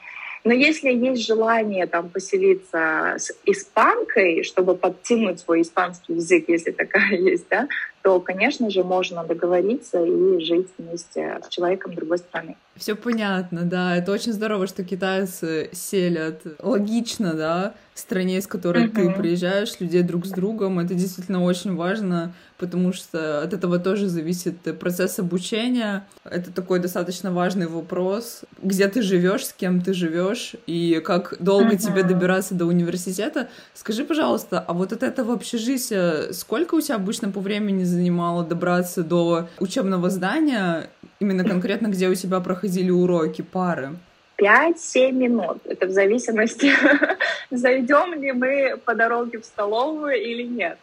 но 0.44 0.52
если 0.52 0.92
есть 0.92 1.26
желание 1.26 1.86
там 1.86 2.10
поселиться 2.10 3.14
с 3.16 3.32
испанкой, 3.46 4.44
чтобы 4.44 4.74
подтянуть 4.74 5.40
свой 5.40 5.62
испанский 5.62 6.14
язык, 6.14 6.44
если 6.48 6.70
такая 6.70 7.12
есть, 7.16 7.48
да, 7.48 7.66
то, 8.02 8.20
конечно 8.20 8.68
же, 8.68 8.84
можно 8.84 9.24
договориться 9.24 10.04
и 10.04 10.38
жить 10.40 10.68
вместе 10.76 11.40
с 11.42 11.48
человеком 11.48 11.94
другой 11.94 12.18
страны. 12.18 12.56
Все 12.76 12.96
понятно, 12.96 13.62
да. 13.62 13.96
Это 13.96 14.10
очень 14.12 14.32
здорово, 14.32 14.66
что 14.66 14.84
китайцы 14.84 15.70
селят 15.72 16.42
логично, 16.60 17.34
да, 17.34 17.74
в 17.94 18.00
стране, 18.00 18.38
из 18.38 18.48
которой 18.48 18.88
ты 18.88 19.10
приезжаешь, 19.10 19.78
людей 19.78 20.02
друг 20.02 20.26
с 20.26 20.30
другом. 20.30 20.80
Это 20.80 20.94
действительно 20.94 21.44
очень 21.44 21.76
важно, 21.76 22.32
потому 22.58 22.92
что 22.92 23.42
от 23.42 23.52
этого 23.52 23.78
тоже 23.78 24.08
зависит 24.08 24.56
процесс 24.80 25.20
обучения. 25.20 26.04
Это 26.24 26.52
такой 26.52 26.80
достаточно 26.80 27.30
важный 27.30 27.68
вопрос, 27.68 28.42
где 28.60 28.88
ты 28.88 29.02
живешь, 29.02 29.46
с 29.46 29.52
кем 29.52 29.80
ты 29.80 29.94
живешь 29.94 30.56
и 30.66 31.00
как 31.04 31.36
долго 31.38 31.76
тебе 31.76 32.02
добираться 32.02 32.54
до 32.54 32.66
университета. 32.66 33.48
Скажи, 33.74 34.04
пожалуйста, 34.04 34.58
а 34.58 34.72
вот 34.72 34.92
от 34.92 35.04
этого 35.04 35.34
общежития 35.34 36.32
сколько 36.32 36.74
у 36.74 36.80
тебя 36.80 36.96
обычно 36.96 37.30
по 37.30 37.38
времени 37.38 37.84
занимало 37.84 38.44
добраться 38.44 39.04
до 39.04 39.48
учебного 39.60 40.10
здания, 40.10 40.90
именно 41.20 41.44
конкретно 41.44 41.86
где 41.86 42.08
у 42.08 42.14
тебя 42.16 42.40
проходили 42.64 42.90
уроки, 42.90 43.42
пары? 43.42 43.90
5-7 44.38 45.12
минут. 45.12 45.58
Это 45.64 45.86
в 45.86 45.90
зависимости, 45.90 46.72
зайдем 47.50 48.14
ли 48.14 48.32
мы 48.32 48.76
по 48.84 48.94
дороге 48.94 49.38
в 49.38 49.44
столовую 49.44 50.14
или 50.14 50.42
нет. 50.42 50.78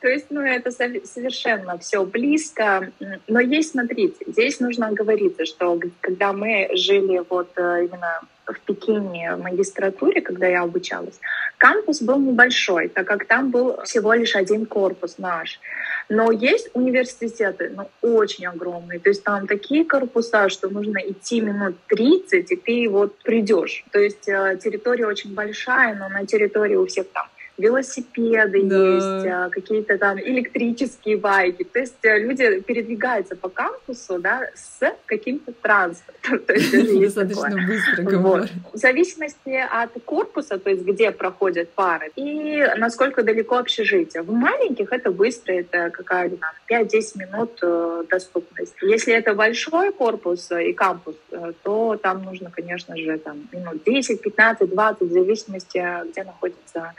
То 0.00 0.08
есть, 0.08 0.26
ну, 0.30 0.40
это 0.40 0.70
совершенно 0.70 1.78
все 1.78 2.04
близко. 2.04 2.92
Но 3.26 3.40
есть, 3.40 3.72
смотрите, 3.72 4.24
здесь 4.26 4.60
нужно 4.60 4.88
оговориться, 4.88 5.44
что 5.46 5.80
когда 6.00 6.32
мы 6.32 6.70
жили 6.74 7.22
вот 7.28 7.50
э, 7.56 7.86
именно 7.86 8.20
в 8.46 8.60
Пекине 8.60 9.34
в 9.34 9.40
магистратуре, 9.40 10.20
когда 10.20 10.46
я 10.46 10.62
обучалась, 10.62 11.20
кампус 11.58 12.02
был 12.02 12.18
небольшой, 12.18 12.88
так 12.88 13.06
как 13.06 13.26
там 13.26 13.50
был 13.50 13.82
всего 13.84 14.14
лишь 14.14 14.36
один 14.36 14.66
корпус 14.66 15.18
наш. 15.18 15.60
Но 16.08 16.30
есть 16.30 16.70
университеты, 16.74 17.72
ну, 17.74 17.90
очень 18.02 18.46
огромные. 18.46 19.00
То 19.00 19.08
есть 19.08 19.24
там 19.24 19.46
такие 19.46 19.84
корпуса, 19.84 20.48
что 20.48 20.68
нужно 20.68 20.98
идти 20.98 21.40
минут 21.40 21.76
30, 21.88 22.52
и 22.52 22.56
ты 22.56 22.88
вот 22.88 23.18
придешь. 23.18 23.84
То 23.90 23.98
есть 23.98 24.28
э, 24.28 24.58
территория 24.62 25.06
очень 25.06 25.34
большая, 25.34 25.96
но 25.96 26.08
на 26.08 26.24
территории 26.24 26.76
у 26.76 26.86
всех 26.86 27.08
там 27.12 27.26
велосипеды 27.58 28.62
да. 28.64 28.94
есть, 28.94 29.26
а, 29.26 29.48
какие-то 29.48 29.98
там 29.98 30.18
электрические 30.18 31.16
байки. 31.16 31.64
То 31.64 31.78
есть 31.78 32.04
э, 32.04 32.18
люди 32.18 32.60
передвигаются 32.60 33.34
по 33.36 33.48
кампусу 33.48 34.18
да, 34.18 34.48
с 34.54 34.80
каким-то 35.06 35.52
транспортом. 35.52 36.40
Достаточно 37.00 37.66
быстро 37.66 38.02
говорят. 38.02 38.50
В 38.72 38.76
зависимости 38.76 39.50
от 39.50 39.90
корпуса, 40.04 40.58
то 40.58 40.70
есть 40.70 40.82
где 40.82 41.10
проходят 41.10 41.70
пары, 41.70 42.10
и 42.16 42.62
насколько 42.76 43.22
далеко 43.22 43.56
общежитие. 43.56 44.22
В 44.22 44.32
маленьких 44.32 44.92
это 44.92 45.10
быстро, 45.10 45.52
это 45.52 45.90
какая-то 45.90 46.36
5-10 46.70 47.18
минут 47.18 47.58
э, 47.62 48.04
доступность. 48.10 48.74
Если 48.82 49.14
это 49.14 49.34
большой 49.34 49.92
корпус 49.92 50.50
и 50.50 50.72
кампус, 50.72 51.16
э, 51.30 51.52
то 51.62 51.96
там 51.96 52.24
нужно, 52.24 52.50
конечно 52.50 52.96
же, 52.96 53.18
там, 53.18 53.48
минут 53.52 53.82
10, 53.84 54.20
15, 54.20 54.68
20, 54.68 55.00
в 55.02 55.12
зависимости, 55.12 55.82
где 56.10 56.24
находится 56.24 56.92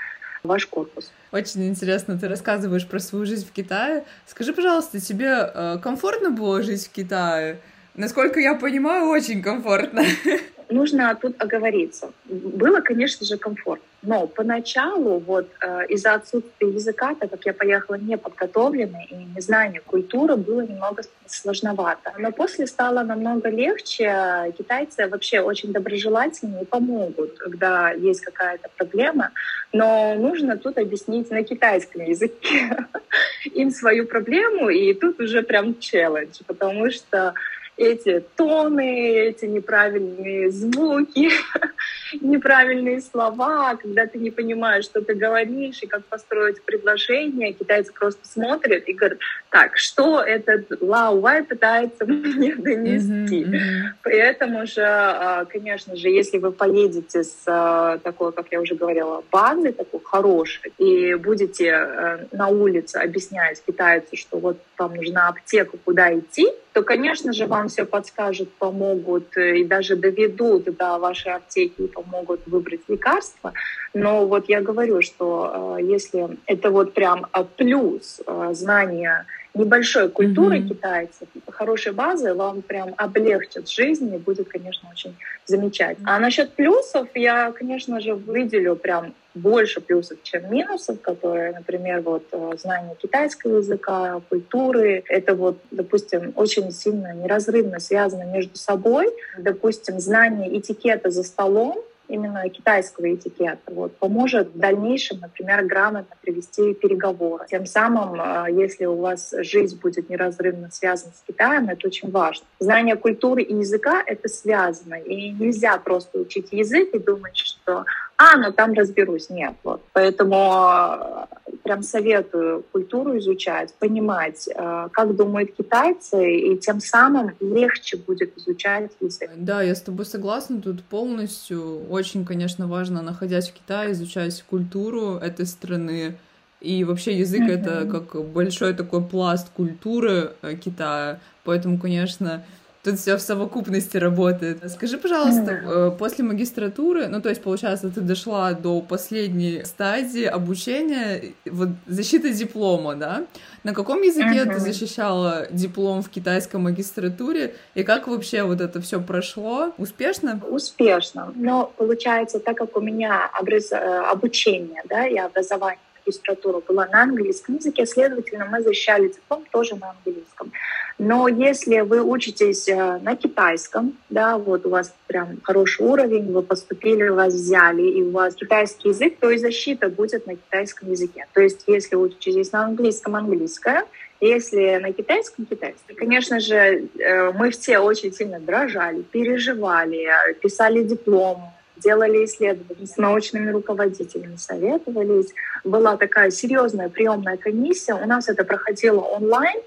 ваш 0.47 0.65
корпус. 0.65 1.11
Очень 1.31 1.67
интересно, 1.67 2.17
ты 2.17 2.27
рассказываешь 2.27 2.87
про 2.87 2.99
свою 2.99 3.25
жизнь 3.25 3.47
в 3.47 3.51
Китае. 3.51 4.05
Скажи, 4.25 4.53
пожалуйста, 4.53 4.99
тебе 4.99 5.51
э, 5.53 5.77
комфортно 5.81 6.31
было 6.31 6.63
жить 6.63 6.87
в 6.87 6.91
Китае? 6.91 7.59
Насколько 7.93 8.39
я 8.39 8.55
понимаю, 8.55 9.09
очень 9.09 9.41
комфортно. 9.41 10.03
нужно 10.69 11.15
тут 11.15 11.41
оговориться. 11.41 12.11
Было, 12.25 12.81
конечно 12.81 13.25
же, 13.25 13.37
комфортно. 13.37 13.85
Но 14.03 14.27
поначалу 14.27 15.19
вот 15.19 15.47
э, 15.61 15.87
из-за 15.89 16.13
отсутствия 16.13 16.69
языка, 16.69 17.15
так 17.15 17.31
как 17.31 17.45
я 17.45 17.53
поехала 17.53 17.95
неподготовленной 17.95 19.05
и 19.09 19.15
незнание 19.35 19.81
культуры, 19.81 20.35
было 20.35 20.61
немного 20.61 21.03
сложновато. 21.25 22.13
Но 22.17 22.31
после 22.31 22.67
стало 22.67 23.03
намного 23.03 23.49
легче. 23.49 24.53
Китайцы 24.57 25.07
вообще 25.07 25.39
очень 25.39 25.73
доброжелательные 25.73 26.63
и 26.63 26.65
помогут, 26.65 27.37
когда 27.39 27.91
есть 27.91 28.21
какая-то 28.21 28.69
проблема. 28.77 29.31
Но 29.73 30.15
нужно 30.15 30.57
тут 30.57 30.77
объяснить 30.77 31.31
на 31.31 31.43
китайском 31.43 32.05
языке 32.05 32.77
им 33.45 33.71
свою 33.71 34.05
проблему, 34.05 34.69
и 34.69 34.93
тут 34.93 35.19
уже 35.19 35.41
прям 35.41 35.79
челлендж, 35.79 36.39
потому 36.45 36.91
что 36.91 37.33
эти 37.77 38.23
тоны, 38.35 39.11
эти 39.11 39.45
неправильные 39.45 40.49
звуки, 40.51 41.29
неправильные 42.21 43.01
слова, 43.01 43.75
когда 43.75 44.07
ты 44.07 44.17
не 44.17 44.31
понимаешь, 44.31 44.85
что 44.85 45.01
ты 45.01 45.13
говоришь 45.13 45.83
и 45.83 45.87
как 45.87 46.03
построить 46.05 46.61
предложение, 46.63 47.53
китайцы 47.53 47.93
просто 47.93 48.27
смотрят 48.27 48.87
и 48.87 48.93
говорят, 48.93 49.19
так, 49.51 49.77
что 49.77 50.21
этот 50.21 50.81
Лаувай 50.81 51.43
пытается 51.43 52.05
мне 52.07 52.55
донести. 52.55 53.43
Mm-hmm, 53.43 53.51
mm-hmm. 53.51 53.89
Поэтому 54.03 54.65
же, 54.65 54.83
а, 54.83 55.45
конечно 55.45 55.95
же, 55.95 56.09
если 56.09 56.39
вы 56.39 56.51
поедете 56.51 57.23
с 57.23 57.43
а, 57.45 57.99
такой, 57.99 58.31
как 58.33 58.47
я 58.51 58.59
уже 58.59 58.75
говорила, 58.75 59.23
базой 59.31 59.73
такой 59.73 60.01
хорошей, 60.03 60.73
и 60.77 61.13
будете 61.13 61.67
э, 61.67 62.25
на 62.31 62.47
улице 62.47 62.97
объяснять 62.97 63.61
китайцу, 63.65 64.15
что 64.15 64.39
вот 64.39 64.57
вам 64.77 64.95
нужна 64.95 65.27
аптека, 65.27 65.77
куда 65.83 66.17
идти, 66.17 66.47
то, 66.77 66.83
конечно 66.83 67.33
же, 67.33 67.47
вам 67.47 67.69
все 67.69 67.85
подскажут, 67.85 68.53
помогут 68.59 69.35
э, 69.35 69.57
и 69.57 69.63
даже 69.65 69.95
доведут 69.95 70.65
до 70.77 70.99
вашей 70.99 71.33
аптеки 71.33 71.81
и 71.81 71.87
помогут 71.87 72.41
выбрать 72.45 72.81
лекарства. 72.87 73.53
Но 73.95 74.27
вот 74.27 74.47
я 74.47 74.61
говорю, 74.61 75.01
что 75.01 75.77
э, 75.79 75.83
если 75.83 76.37
это 76.45 76.69
вот 76.69 76.93
прям 76.93 77.25
э, 77.33 77.43
плюс 77.57 78.21
знания 78.51 79.25
небольшой 79.55 80.09
культуры 80.09 80.59
mm-hmm. 80.59 80.67
китайцев, 80.67 81.27
хорошей 81.49 81.93
базы 81.93 82.35
вам 82.35 82.61
прям 82.61 82.93
облегчит 82.95 83.67
жизнь 83.67 84.13
и 84.13 84.19
будет, 84.19 84.47
конечно, 84.47 84.87
очень 84.91 85.15
замечательно. 85.47 86.15
А 86.15 86.19
насчет 86.19 86.51
плюсов 86.51 87.07
я, 87.15 87.51
конечно 87.53 87.99
же, 88.01 88.13
выделю 88.13 88.75
прям 88.75 89.15
больше 89.37 89.81
плюсов, 89.81 90.17
чем 90.23 90.51
минусов, 90.51 91.01
которые, 91.01 91.53
например, 91.53 92.01
вот 92.01 92.23
э, 92.31 92.51
знание 92.57 92.95
китайского 92.95 93.57
языка, 93.57 94.21
культуры, 94.29 95.03
это 95.07 95.35
вот, 95.35 95.57
допустим, 95.71 96.33
очень 96.35 96.71
сильно 96.71 97.13
неразрывно 97.13 97.79
связано 97.79 98.23
между 98.23 98.57
собой. 98.57 99.09
Допустим, 99.37 99.99
знание 99.99 100.57
этикета 100.57 101.09
за 101.09 101.23
столом, 101.23 101.77
именно 102.07 102.47
китайского 102.49 103.13
этикета, 103.13 103.59
вот, 103.67 103.95
поможет 103.97 104.53
в 104.53 104.57
дальнейшем, 104.57 105.19
например, 105.19 105.65
грамотно 105.65 106.15
привести 106.21 106.73
переговоры. 106.73 107.45
Тем 107.49 107.65
самым, 107.65 108.19
э, 108.19 108.51
если 108.51 108.85
у 108.85 108.95
вас 108.95 109.33
жизнь 109.39 109.79
будет 109.79 110.09
неразрывно 110.09 110.69
связана 110.71 111.13
с 111.13 111.21
Китаем, 111.27 111.69
это 111.69 111.87
очень 111.87 112.09
важно. 112.11 112.45
Знание 112.59 112.95
культуры 112.95 113.41
и 113.43 113.53
языка— 113.53 114.01
это 114.05 114.27
связано, 114.29 114.95
и 114.95 115.31
нельзя 115.31 115.77
просто 115.77 116.19
учить 116.19 116.47
язык 116.51 116.93
и 116.93 116.99
думать, 116.99 117.37
что 117.37 117.85
«а, 118.17 118.37
ну 118.37 118.51
там 118.51 118.73
разберусь». 118.73 119.29
Нет, 119.29 119.53
вот. 119.63 119.81
Поэтому 119.93 120.35
э, 120.69 121.25
прям 121.63 121.83
советую 121.83 122.63
культуру 122.71 123.17
изучать, 123.17 123.73
понимать, 123.75 124.47
э, 124.47 124.87
как 124.91 125.15
думают 125.15 125.53
китайцы, 125.53 126.37
и 126.37 126.57
тем 126.57 126.79
самым 126.79 127.31
легче 127.39 127.97
будет 127.97 128.37
изучать 128.37 128.91
язык. 128.99 129.29
Да, 129.35 129.61
я 129.61 129.75
с 129.75 129.81
тобой 129.81 130.05
согласна 130.05 130.61
тут 130.61 130.83
полностью. 130.83 131.87
Очень, 131.89 132.25
конечно, 132.25 132.67
важно, 132.67 133.01
находясь 133.01 133.49
в 133.49 133.53
Китае, 133.53 133.91
изучать 133.91 134.43
культуру 134.49 135.15
этой 135.15 135.45
страны. 135.45 136.17
И 136.59 136.83
вообще 136.83 137.19
язык 137.19 137.41
mm-hmm. 137.41 137.59
это 137.59 137.85
как 137.85 138.25
большой 138.29 138.73
такой 138.73 139.03
пласт 139.03 139.49
культуры 139.55 140.33
э, 140.41 140.55
Китая. 140.55 141.19
Поэтому, 141.43 141.79
конечно, 141.79 142.43
Тут 142.87 142.99
все 142.99 143.17
в 143.17 143.21
совокупности 143.21 143.97
работает. 143.97 144.59
Скажи, 144.71 144.97
пожалуйста, 144.97 145.51
mm 145.51 145.97
после 145.97 146.23
магистратуры, 146.23 147.07
ну 147.07 147.21
то 147.21 147.27
есть, 147.29 147.41
получается, 147.41 147.89
ты 147.89 147.99
дошла 147.99 148.53
до 148.53 148.81
последней 148.81 149.63
стадии 149.65 150.23
обучения, 150.23 151.33
вот 151.45 151.69
защиты 151.85 152.31
диплома, 152.31 152.95
да? 152.95 153.25
На 153.63 153.73
каком 153.73 154.01
языке 154.03 154.45
ты 154.45 154.59
защищала 154.59 155.47
диплом 155.51 156.01
в 156.01 156.09
китайской 156.09 156.55
магистратуре? 156.55 157.55
И 157.75 157.83
как 157.83 158.07
вообще 158.07 158.43
вот 158.43 158.61
это 158.61 158.79
все 158.79 159.01
прошло? 159.01 159.73
Успешно? 159.77 160.39
Успешно. 160.49 161.33
Но 161.35 161.73
получается, 161.77 162.39
так 162.39 162.57
как 162.57 162.77
у 162.77 162.79
меня 162.79 163.29
образ... 163.37 163.73
Э, 163.73 163.97
обучение, 164.11 164.81
да, 164.89 165.05
и 165.05 165.17
образование 165.17 165.79
магистратуру 166.07 166.63
была 166.67 166.87
на 166.87 167.03
английском 167.03 167.55
языке, 167.55 167.85
следовательно, 167.85 168.45
мы 168.45 168.61
защищали 168.61 169.09
диплом 169.09 169.43
тоже 169.51 169.75
на 169.75 169.91
английском. 169.91 170.51
Но 170.97 171.27
если 171.27 171.81
вы 171.81 172.01
учитесь 172.01 172.67
э, 172.67 172.97
на 172.97 173.15
китайском, 173.15 173.97
да, 174.09 174.37
вот 174.37 174.65
у 174.65 174.69
вас 174.69 174.93
прям 175.05 175.39
хороший 175.43 175.85
уровень, 175.85 176.31
вы 176.31 176.41
поступили, 176.41 177.09
вас 177.09 177.33
взяли, 177.33 177.83
и 177.83 178.01
у 178.01 178.11
вас 178.11 178.35
китайский 178.35 178.89
язык, 178.89 179.17
то 179.19 179.29
и 179.29 179.37
защита 179.37 179.89
будет 179.89 180.25
на 180.25 180.35
китайском 180.35 180.89
языке. 180.89 181.27
То 181.33 181.41
есть 181.41 181.63
если 181.67 181.95
учитесь 181.95 182.51
на 182.51 182.65
английском, 182.65 183.15
английское, 183.15 183.85
если 184.19 184.77
на 184.77 184.91
китайском, 184.91 185.45
китайский. 185.45 185.93
Конечно 185.93 186.39
же, 186.39 186.55
э, 186.55 187.31
мы 187.33 187.51
все 187.51 187.77
очень 187.77 188.11
сильно 188.11 188.39
дрожали, 188.39 189.03
переживали, 189.03 190.07
писали 190.41 190.81
диплом, 190.81 191.51
делали 191.81 192.25
исследования 192.25 192.87
с 192.87 192.97
научными 192.97 193.51
руководителями, 193.51 194.35
советовались. 194.35 195.33
Была 195.63 195.97
такая 195.97 196.31
серьезная 196.31 196.89
приемная 196.89 197.37
комиссия. 197.37 197.93
У 197.93 198.05
нас 198.05 198.29
это 198.29 198.43
проходило 198.43 198.99
онлайн, 199.01 199.59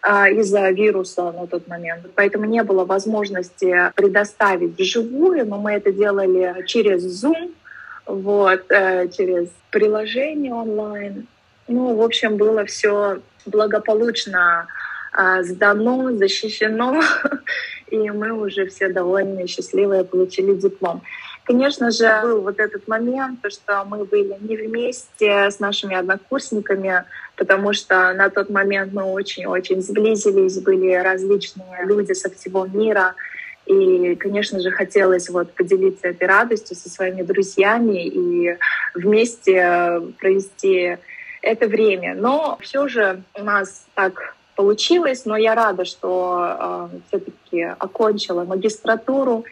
а, 0.00 0.28
из-за 0.28 0.70
вируса 0.70 1.32
на 1.32 1.46
тот 1.46 1.66
момент. 1.66 2.06
Поэтому 2.14 2.44
не 2.44 2.62
было 2.62 2.84
возможности 2.84 3.92
предоставить 3.96 4.78
вживую, 4.78 5.46
но 5.46 5.58
мы 5.58 5.72
это 5.72 5.92
делали 5.92 6.64
через 6.66 7.04
Zoom, 7.04 7.52
вот, 8.06 8.64
э, 8.70 9.08
через 9.08 9.48
приложение 9.70 10.54
онлайн. 10.54 11.26
Ну, 11.66 11.96
в 11.96 12.02
общем, 12.02 12.36
было 12.36 12.64
все 12.64 13.20
благополучно 13.44 14.68
а, 15.12 15.42
сдано, 15.42 16.12
защищено, 16.12 17.02
и 17.90 18.10
мы 18.10 18.32
уже 18.32 18.66
все 18.68 18.88
довольны 18.88 19.44
и 19.44 19.46
счастливые 19.46 20.04
получили 20.04 20.54
диплом. 20.54 21.02
Конечно 21.48 21.90
же, 21.90 22.20
был 22.20 22.42
вот 22.42 22.60
этот 22.60 22.86
момент, 22.88 23.40
что 23.50 23.82
мы 23.86 24.04
были 24.04 24.36
не 24.42 24.54
вместе 24.54 25.50
с 25.50 25.60
нашими 25.60 25.96
однокурсниками, 25.96 27.04
потому 27.36 27.72
что 27.72 28.12
на 28.12 28.28
тот 28.28 28.50
момент 28.50 28.92
мы 28.92 29.04
очень-очень 29.04 29.80
сблизились, 29.80 30.60
были 30.60 30.92
различные 30.92 31.86
люди 31.86 32.12
со 32.12 32.28
всего 32.28 32.66
мира. 32.66 33.14
И, 33.64 34.14
конечно 34.16 34.60
же, 34.60 34.70
хотелось 34.70 35.30
вот 35.30 35.54
поделиться 35.54 36.08
этой 36.08 36.28
радостью 36.28 36.76
со 36.76 36.90
своими 36.90 37.22
друзьями 37.22 38.06
и 38.06 38.58
вместе 38.94 40.02
провести 40.18 40.98
это 41.40 41.66
время. 41.66 42.14
Но 42.14 42.58
все 42.60 42.88
же 42.88 43.22
у 43.32 43.42
нас 43.42 43.86
так 43.94 44.34
получилось, 44.54 45.24
но 45.24 45.34
я 45.38 45.54
рада, 45.54 45.86
что 45.86 46.90
э, 46.92 46.98
все-таки 47.08 47.62
окончила 47.62 48.44
магистратуру 48.44 49.46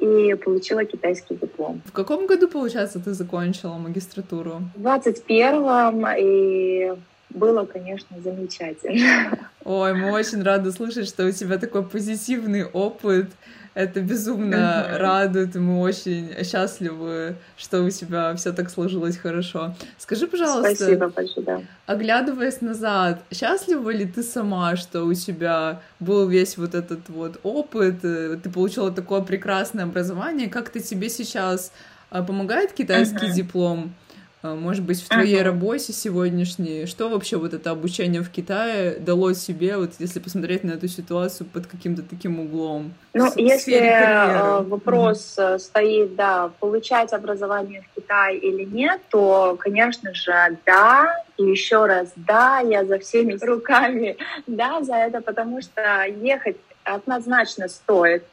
и 0.00 0.34
получила 0.34 0.84
китайский 0.84 1.34
диплом. 1.34 1.80
В 1.84 1.92
каком 1.92 2.26
году, 2.26 2.48
получается, 2.48 2.98
ты 2.98 3.12
закончила 3.12 3.74
магистратуру? 3.74 4.62
В 4.74 4.86
21-м, 4.86 6.06
и 6.18 6.92
было, 7.30 7.64
конечно, 7.64 8.16
замечательно. 8.22 9.38
Ой, 9.64 9.94
мы 9.94 10.10
очень 10.10 10.42
рады 10.42 10.72
слышать, 10.72 11.06
что 11.06 11.26
у 11.26 11.30
тебя 11.30 11.58
такой 11.58 11.82
позитивный 11.82 12.64
опыт. 12.64 13.30
Это 13.74 14.00
безумно 14.00 14.54
mm-hmm. 14.56 14.96
радует, 14.96 15.56
и 15.56 15.58
мы 15.60 15.80
очень 15.80 16.34
счастливы, 16.44 17.36
что 17.56 17.82
у 17.82 17.90
тебя 17.90 18.34
все 18.34 18.52
так 18.52 18.68
сложилось 18.68 19.16
хорошо. 19.16 19.74
Скажи, 19.96 20.26
пожалуйста, 20.26 20.74
Спасибо 20.74 21.08
большое, 21.08 21.46
да. 21.46 21.60
оглядываясь 21.86 22.60
назад, 22.60 23.22
счастлива 23.32 23.90
ли 23.90 24.06
ты 24.06 24.24
сама, 24.24 24.74
что 24.74 25.04
у 25.04 25.14
тебя 25.14 25.82
был 26.00 26.28
весь 26.28 26.56
вот 26.58 26.74
этот 26.74 27.08
вот 27.08 27.38
опыт, 27.44 28.04
э, 28.04 28.38
ты 28.42 28.50
получила 28.50 28.90
такое 28.90 29.20
прекрасное 29.20 29.84
образование, 29.84 30.48
как 30.48 30.70
ты 30.70 30.80
тебе 30.80 31.08
сейчас 31.08 31.72
а, 32.10 32.24
помогает 32.24 32.72
китайский 32.72 33.26
mm-hmm. 33.26 33.34
диплом? 33.34 33.94
А, 34.42 34.54
может 34.54 34.84
быть, 34.84 35.02
в 35.02 35.08
твоей 35.08 35.42
работе 35.42 35.92
сегодняшней, 35.92 36.86
что 36.86 37.10
вообще 37.10 37.36
вот 37.36 37.52
это 37.52 37.70
обучение 37.70 38.22
в 38.22 38.30
Китае 38.30 38.98
дало 38.98 39.34
себе, 39.34 39.76
вот 39.76 39.92
если 39.98 40.18
посмотреть 40.18 40.64
на 40.64 40.72
эту 40.72 40.88
ситуацию 40.88 41.46
под 41.46 41.66
каким-то 41.66 42.02
таким 42.02 42.40
углом? 42.40 42.94
Ну, 43.12 43.30
в 43.30 43.36
если 43.36 43.76
э, 43.76 44.62
вопрос 44.62 45.36
uh-huh. 45.38 45.58
стоит, 45.58 46.14
да, 46.14 46.50
получать 46.58 47.12
образование 47.12 47.82
в 47.82 48.00
Китае 48.00 48.38
или 48.38 48.64
нет, 48.64 49.02
то, 49.10 49.56
конечно 49.58 50.14
же, 50.14 50.32
да, 50.64 51.22
и 51.36 51.42
еще 51.42 51.84
раз, 51.84 52.12
да, 52.16 52.60
я 52.60 52.86
за 52.86 52.98
всеми 52.98 53.36
руками, 53.44 54.16
да, 54.46 54.82
за 54.82 54.94
это, 54.94 55.20
потому 55.20 55.60
что 55.60 56.04
ехать 56.06 56.56
однозначно 56.84 57.68
стоит 57.68 58.24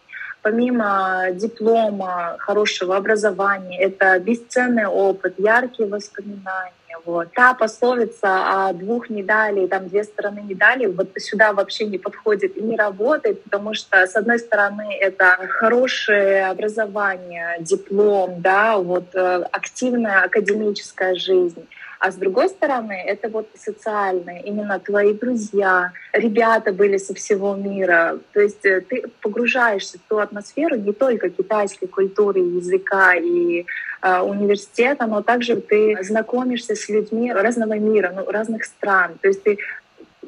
помимо 0.48 1.28
диплома, 1.34 2.38
хорошего 2.40 2.96
образования, 2.96 3.82
это 3.82 4.18
бесценный 4.20 4.86
опыт, 4.86 5.34
яркие 5.38 5.90
воспоминания. 5.90 6.72
Вот. 7.06 7.28
Та 7.34 7.54
пословица 7.54 8.68
о 8.68 8.74
двух 8.74 9.10
медалей, 9.10 9.68
там 9.68 9.88
две 9.90 10.04
стороны 10.04 10.42
медали, 10.42 10.86
вот 10.86 11.10
сюда 11.18 11.52
вообще 11.52 11.86
не 11.86 11.98
подходит 11.98 12.58
и 12.58 12.62
не 12.62 12.78
работает, 12.78 13.44
потому 13.44 13.74
что, 13.74 14.08
с 14.08 14.16
одной 14.16 14.40
стороны, 14.40 14.98
это 15.02 15.38
хорошее 15.50 16.48
образование, 16.48 17.58
диплом, 17.60 18.42
да, 18.42 18.78
вот 18.78 19.16
э, 19.16 19.44
активная 19.52 20.24
академическая 20.24 21.16
жизнь. 21.16 21.68
А 22.00 22.12
с 22.12 22.16
другой 22.16 22.50
стороны, 22.50 23.04
это 23.06 23.28
вот 23.30 23.48
социальное, 23.56 24.40
именно 24.40 24.80
твои 24.80 25.14
друзья, 25.14 25.92
ребята 26.14 26.72
были 26.72 26.98
со 26.98 27.14
всего 27.14 27.56
мира. 27.56 28.20
То 28.34 28.42
есть 28.42 28.66
э, 28.66 28.82
ты 28.82 29.04
погружаешься 29.22 29.98
в 29.98 30.02
ту 30.10 30.20
атмосферу 30.20 30.76
не 30.76 30.94
только 30.94 31.30
китайской 31.30 31.88
культуры, 31.88 32.40
языка 32.40 33.16
и 33.16 33.66
э, 34.02 34.20
университета, 34.20 35.08
но 35.08 35.22
также 35.22 35.56
ты 35.56 35.98
знакомишься 36.04 36.76
с 36.76 36.88
людьми 36.88 37.34
разного 37.34 37.74
мира, 37.80 38.14
ну, 38.16 38.30
разных 38.30 38.66
стран. 38.66 39.18
То 39.22 39.30
есть 39.30 39.44
ты 39.44 39.58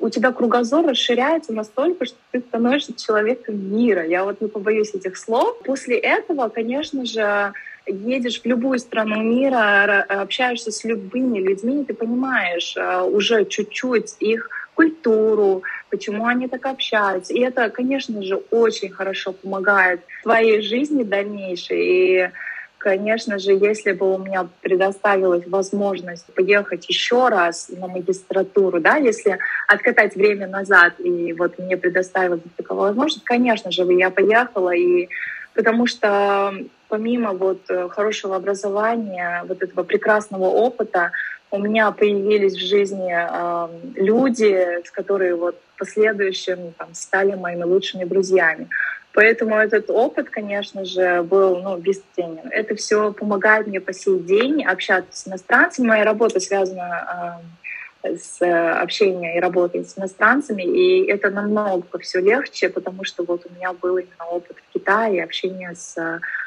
у 0.01 0.09
тебя 0.09 0.31
кругозор 0.31 0.85
расширяется 0.85 1.53
настолько, 1.53 2.05
что 2.05 2.17
ты 2.31 2.39
становишься 2.39 2.95
человеком 2.95 3.55
мира. 3.75 4.05
Я 4.05 4.23
вот 4.23 4.41
не 4.41 4.47
побоюсь 4.47 4.93
этих 4.93 5.17
слов. 5.17 5.59
После 5.63 5.97
этого, 5.97 6.49
конечно 6.49 7.05
же, 7.05 7.53
едешь 7.89 8.41
в 8.41 8.45
любую 8.45 8.79
страну 8.79 9.21
мира, 9.21 10.05
общаешься 10.07 10.71
с 10.71 10.83
любыми 10.83 11.39
людьми, 11.39 11.83
ты 11.85 11.93
понимаешь 11.93 12.75
э, 12.77 13.01
уже 13.01 13.45
чуть-чуть 13.45 14.15
их 14.19 14.49
культуру, 14.75 15.63
почему 15.89 16.25
они 16.25 16.47
так 16.47 16.65
общаются. 16.65 17.33
И 17.33 17.41
это, 17.41 17.69
конечно 17.69 18.21
же, 18.23 18.37
очень 18.51 18.89
хорошо 18.89 19.33
помогает 19.33 20.01
твоей 20.23 20.61
жизни 20.61 21.03
дальнейшей. 21.03 21.79
И 21.79 22.29
Конечно 22.79 23.39
же, 23.39 23.51
если 23.51 23.91
бы 23.91 24.15
у 24.15 24.17
меня 24.17 24.47
предоставилась 24.61 25.45
возможность 25.47 26.25
поехать 26.33 26.87
еще 26.87 27.27
раз 27.27 27.67
на 27.67 27.87
магистратуру, 27.87 28.79
да, 28.79 28.95
если 28.95 29.37
откатать 29.67 30.15
время 30.15 30.47
назад, 30.47 30.93
и 30.99 31.33
вот 31.33 31.59
мне 31.59 31.75
предоставилась 31.75 32.39
такая 32.55 32.77
возможность, 32.77 33.25
конечно 33.25 33.69
же, 33.69 33.83
я 33.83 34.09
поехала, 34.09 34.73
и 34.73 35.09
потому 35.53 35.87
что 35.87 36.53
помимо 36.87 37.33
вот 37.33 37.61
э, 37.69 37.87
хорошего 37.89 38.35
образования, 38.35 39.43
вот 39.47 39.61
этого 39.61 39.83
прекрасного 39.83 40.45
опыта, 40.45 41.11
у 41.51 41.59
меня 41.59 41.91
появились 41.91 42.55
в 42.55 42.65
жизни 42.65 43.11
э, 43.11 43.67
люди, 43.95 44.83
которые 44.91 45.35
вот 45.35 45.55
в 45.75 45.79
последующем 45.79 46.73
там, 46.77 46.93
стали 46.93 47.35
моими 47.35 47.63
лучшими 47.63 48.03
друзьями. 48.03 48.69
Поэтому 49.13 49.55
этот 49.55 49.89
опыт, 49.89 50.29
конечно 50.29 50.85
же, 50.85 51.23
был 51.23 51.57
ну, 51.57 51.77
бесценен. 51.77 52.47
Это 52.51 52.75
все 52.75 53.11
помогает 53.11 53.67
мне 53.67 53.81
по 53.81 53.91
сей 53.91 54.19
день 54.19 54.63
общаться 54.63 55.09
с 55.11 55.27
иностранцами. 55.27 55.87
Моя 55.87 56.05
работа 56.05 56.39
связана 56.39 57.39
э, 57.41 57.45
с 58.03 58.41
общением 58.81 59.37
и 59.37 59.39
работой 59.39 59.83
с 59.83 59.97
иностранцами, 59.97 60.63
и 60.63 61.05
это 61.05 61.29
намного 61.29 61.99
все 61.99 62.21
легче, 62.21 62.69
потому 62.69 63.03
что 63.03 63.23
вот 63.23 63.45
у 63.45 63.53
меня 63.53 63.73
был 63.73 63.97
именно 63.97 64.25
опыт 64.31 64.57
в 64.57 64.73
Китае, 64.73 65.23
общение 65.23 65.75
с 65.75 65.95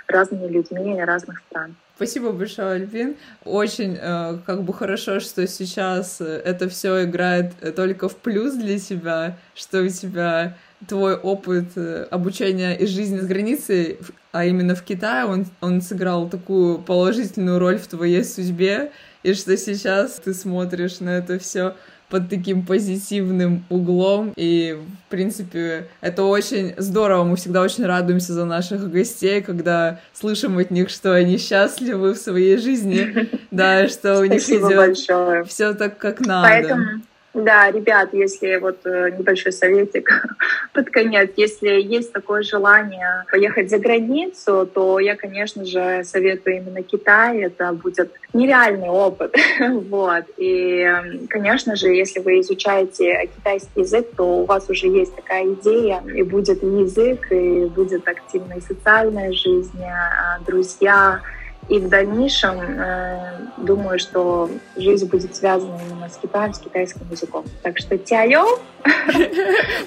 разными 0.07 0.49
людьми 0.49 1.01
разных 1.03 1.41
стран. 1.51 1.75
Спасибо 1.97 2.33
большое, 2.33 2.73
Альбин. 2.73 3.17
Очень 3.45 3.99
э, 4.01 4.39
как 4.47 4.63
бы 4.63 4.73
хорошо, 4.73 5.21
что 5.21 5.47
сейчас 5.47 6.21
это 6.21 6.69
все 6.69 7.05
играет 7.05 7.53
только 7.77 8.09
в 8.09 8.17
плюс 8.17 8.55
для 8.55 8.79
тебя, 8.79 9.37
что 9.55 9.83
у 9.83 9.89
тебя 9.89 10.57
твой 10.89 11.15
опыт 11.15 11.77
э, 11.77 12.07
обучения 12.11 12.75
и 12.75 12.87
жизни 12.87 13.21
с 13.21 13.27
границей, 13.27 13.99
а 14.33 14.45
именно 14.45 14.75
в 14.75 14.83
Китае, 14.83 15.27
он, 15.27 15.47
он 15.61 15.81
сыграл 15.81 16.29
такую 16.29 16.79
положительную 16.79 17.59
роль 17.59 17.79
в 17.79 17.87
твоей 17.87 18.25
судьбе, 18.25 18.91
и 19.23 19.35
что 19.35 19.57
сейчас 19.57 20.21
ты 20.23 20.35
смотришь 20.35 21.01
на 21.01 21.11
это 21.11 21.39
все 21.39 21.75
под 22.13 22.29
таким 22.29 22.67
позитивным 22.67 23.65
углом. 23.71 24.35
И, 24.37 24.79
в 25.07 25.11
принципе, 25.11 25.89
это 26.03 26.25
очень 26.25 26.75
здорово. 26.77 27.25
Мы 27.25 27.37
всегда 27.37 27.63
очень 27.63 27.87
радуемся 27.87 28.35
за 28.35 28.45
наших 28.45 28.91
гостей, 28.91 29.41
когда 29.41 29.99
слышим 30.13 30.59
от 30.59 30.71
них, 30.71 30.91
что 30.91 31.15
они 31.15 31.39
счастливы 31.39 32.13
в 32.13 32.19
своей 32.19 32.59
жизни, 32.59 33.31
да, 33.51 33.89
что 33.89 34.21
у 34.21 34.25
них 34.27 34.47
идет 34.47 35.49
все 35.49 35.73
так, 35.73 35.97
как 35.97 36.21
надо. 36.21 37.01
Да, 37.35 37.71
ребят, 37.71 38.11
если 38.13 38.57
вот 38.57 38.85
э, 38.85 39.11
небольшой 39.19 39.53
советик 39.53 40.27
под 40.75 40.91
конец, 40.91 41.31
если 41.37 41.81
есть 41.81 42.13
такое 42.13 42.43
желание 42.43 43.25
поехать 43.31 43.71
за 43.71 43.79
границу, 43.79 44.69
то 44.73 44.99
я, 44.99 45.17
конечно 45.17 45.65
же, 45.65 46.03
советую 46.05 46.57
именно 46.57 46.83
Китай. 46.83 47.41
Это 47.41 47.73
будет 47.73 48.13
нереальный 48.35 48.91
опыт. 48.91 49.35
вот. 49.89 50.25
И, 50.37 50.87
конечно 51.31 51.75
же, 51.75 51.89
если 51.89 52.21
вы 52.21 52.41
изучаете 52.41 53.31
китайский 53.35 53.81
язык, 53.81 54.09
то 54.15 54.41
у 54.41 54.45
вас 54.45 54.69
уже 54.69 54.89
есть 54.89 55.17
такая 55.17 55.47
идея, 55.55 56.03
и 56.15 56.23
будет 56.23 56.63
язык, 56.63 57.33
и 57.33 57.65
будет 57.65 58.07
активная 58.09 58.61
социальная 58.61 59.33
жизнь, 59.33 59.83
а, 59.83 60.39
друзья, 60.45 61.23
и 61.73 61.79
в 61.79 61.89
дальнейшем 61.89 62.61
э, 62.61 63.39
думаю, 63.57 63.99
что 63.99 64.51
жизнь 64.77 65.07
будет 65.07 65.35
связана 65.35 65.81
именно 65.89 66.11
с 66.11 66.19
Китаем, 66.19 66.53
с 66.53 66.59
китайским 66.59 67.09
языком. 67.11 67.47
Так 67.63 67.79
что 67.79 67.97
тяё! 67.97 68.59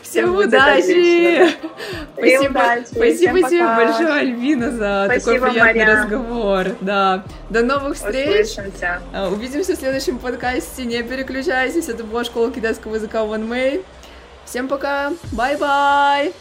Всем 0.01 0.35
удачи! 0.35 1.47
Спасибо, 2.17 2.59
спасибо 2.85 3.49
тебе 3.49 3.67
большое, 3.67 4.13
Альвина, 4.13 4.71
за 4.71 5.11
такой 5.13 5.39
приятный 5.39 5.85
разговор. 5.85 6.65
Да. 6.81 7.23
До 7.51 7.61
новых 7.61 7.97
встреч! 7.97 8.57
А, 9.13 9.29
увидимся 9.29 9.73
в 9.73 9.75
следующем 9.75 10.17
подкасте. 10.17 10.85
Не 10.85 11.03
переключайтесь. 11.03 11.87
Это 11.87 12.03
была 12.03 12.23
школа 12.23 12.51
китайского 12.51 12.95
языка 12.95 13.19
One 13.19 13.47
Way. 13.47 13.83
Всем 14.45 14.67
пока! 14.67 15.13
Bye-bye! 15.33 16.33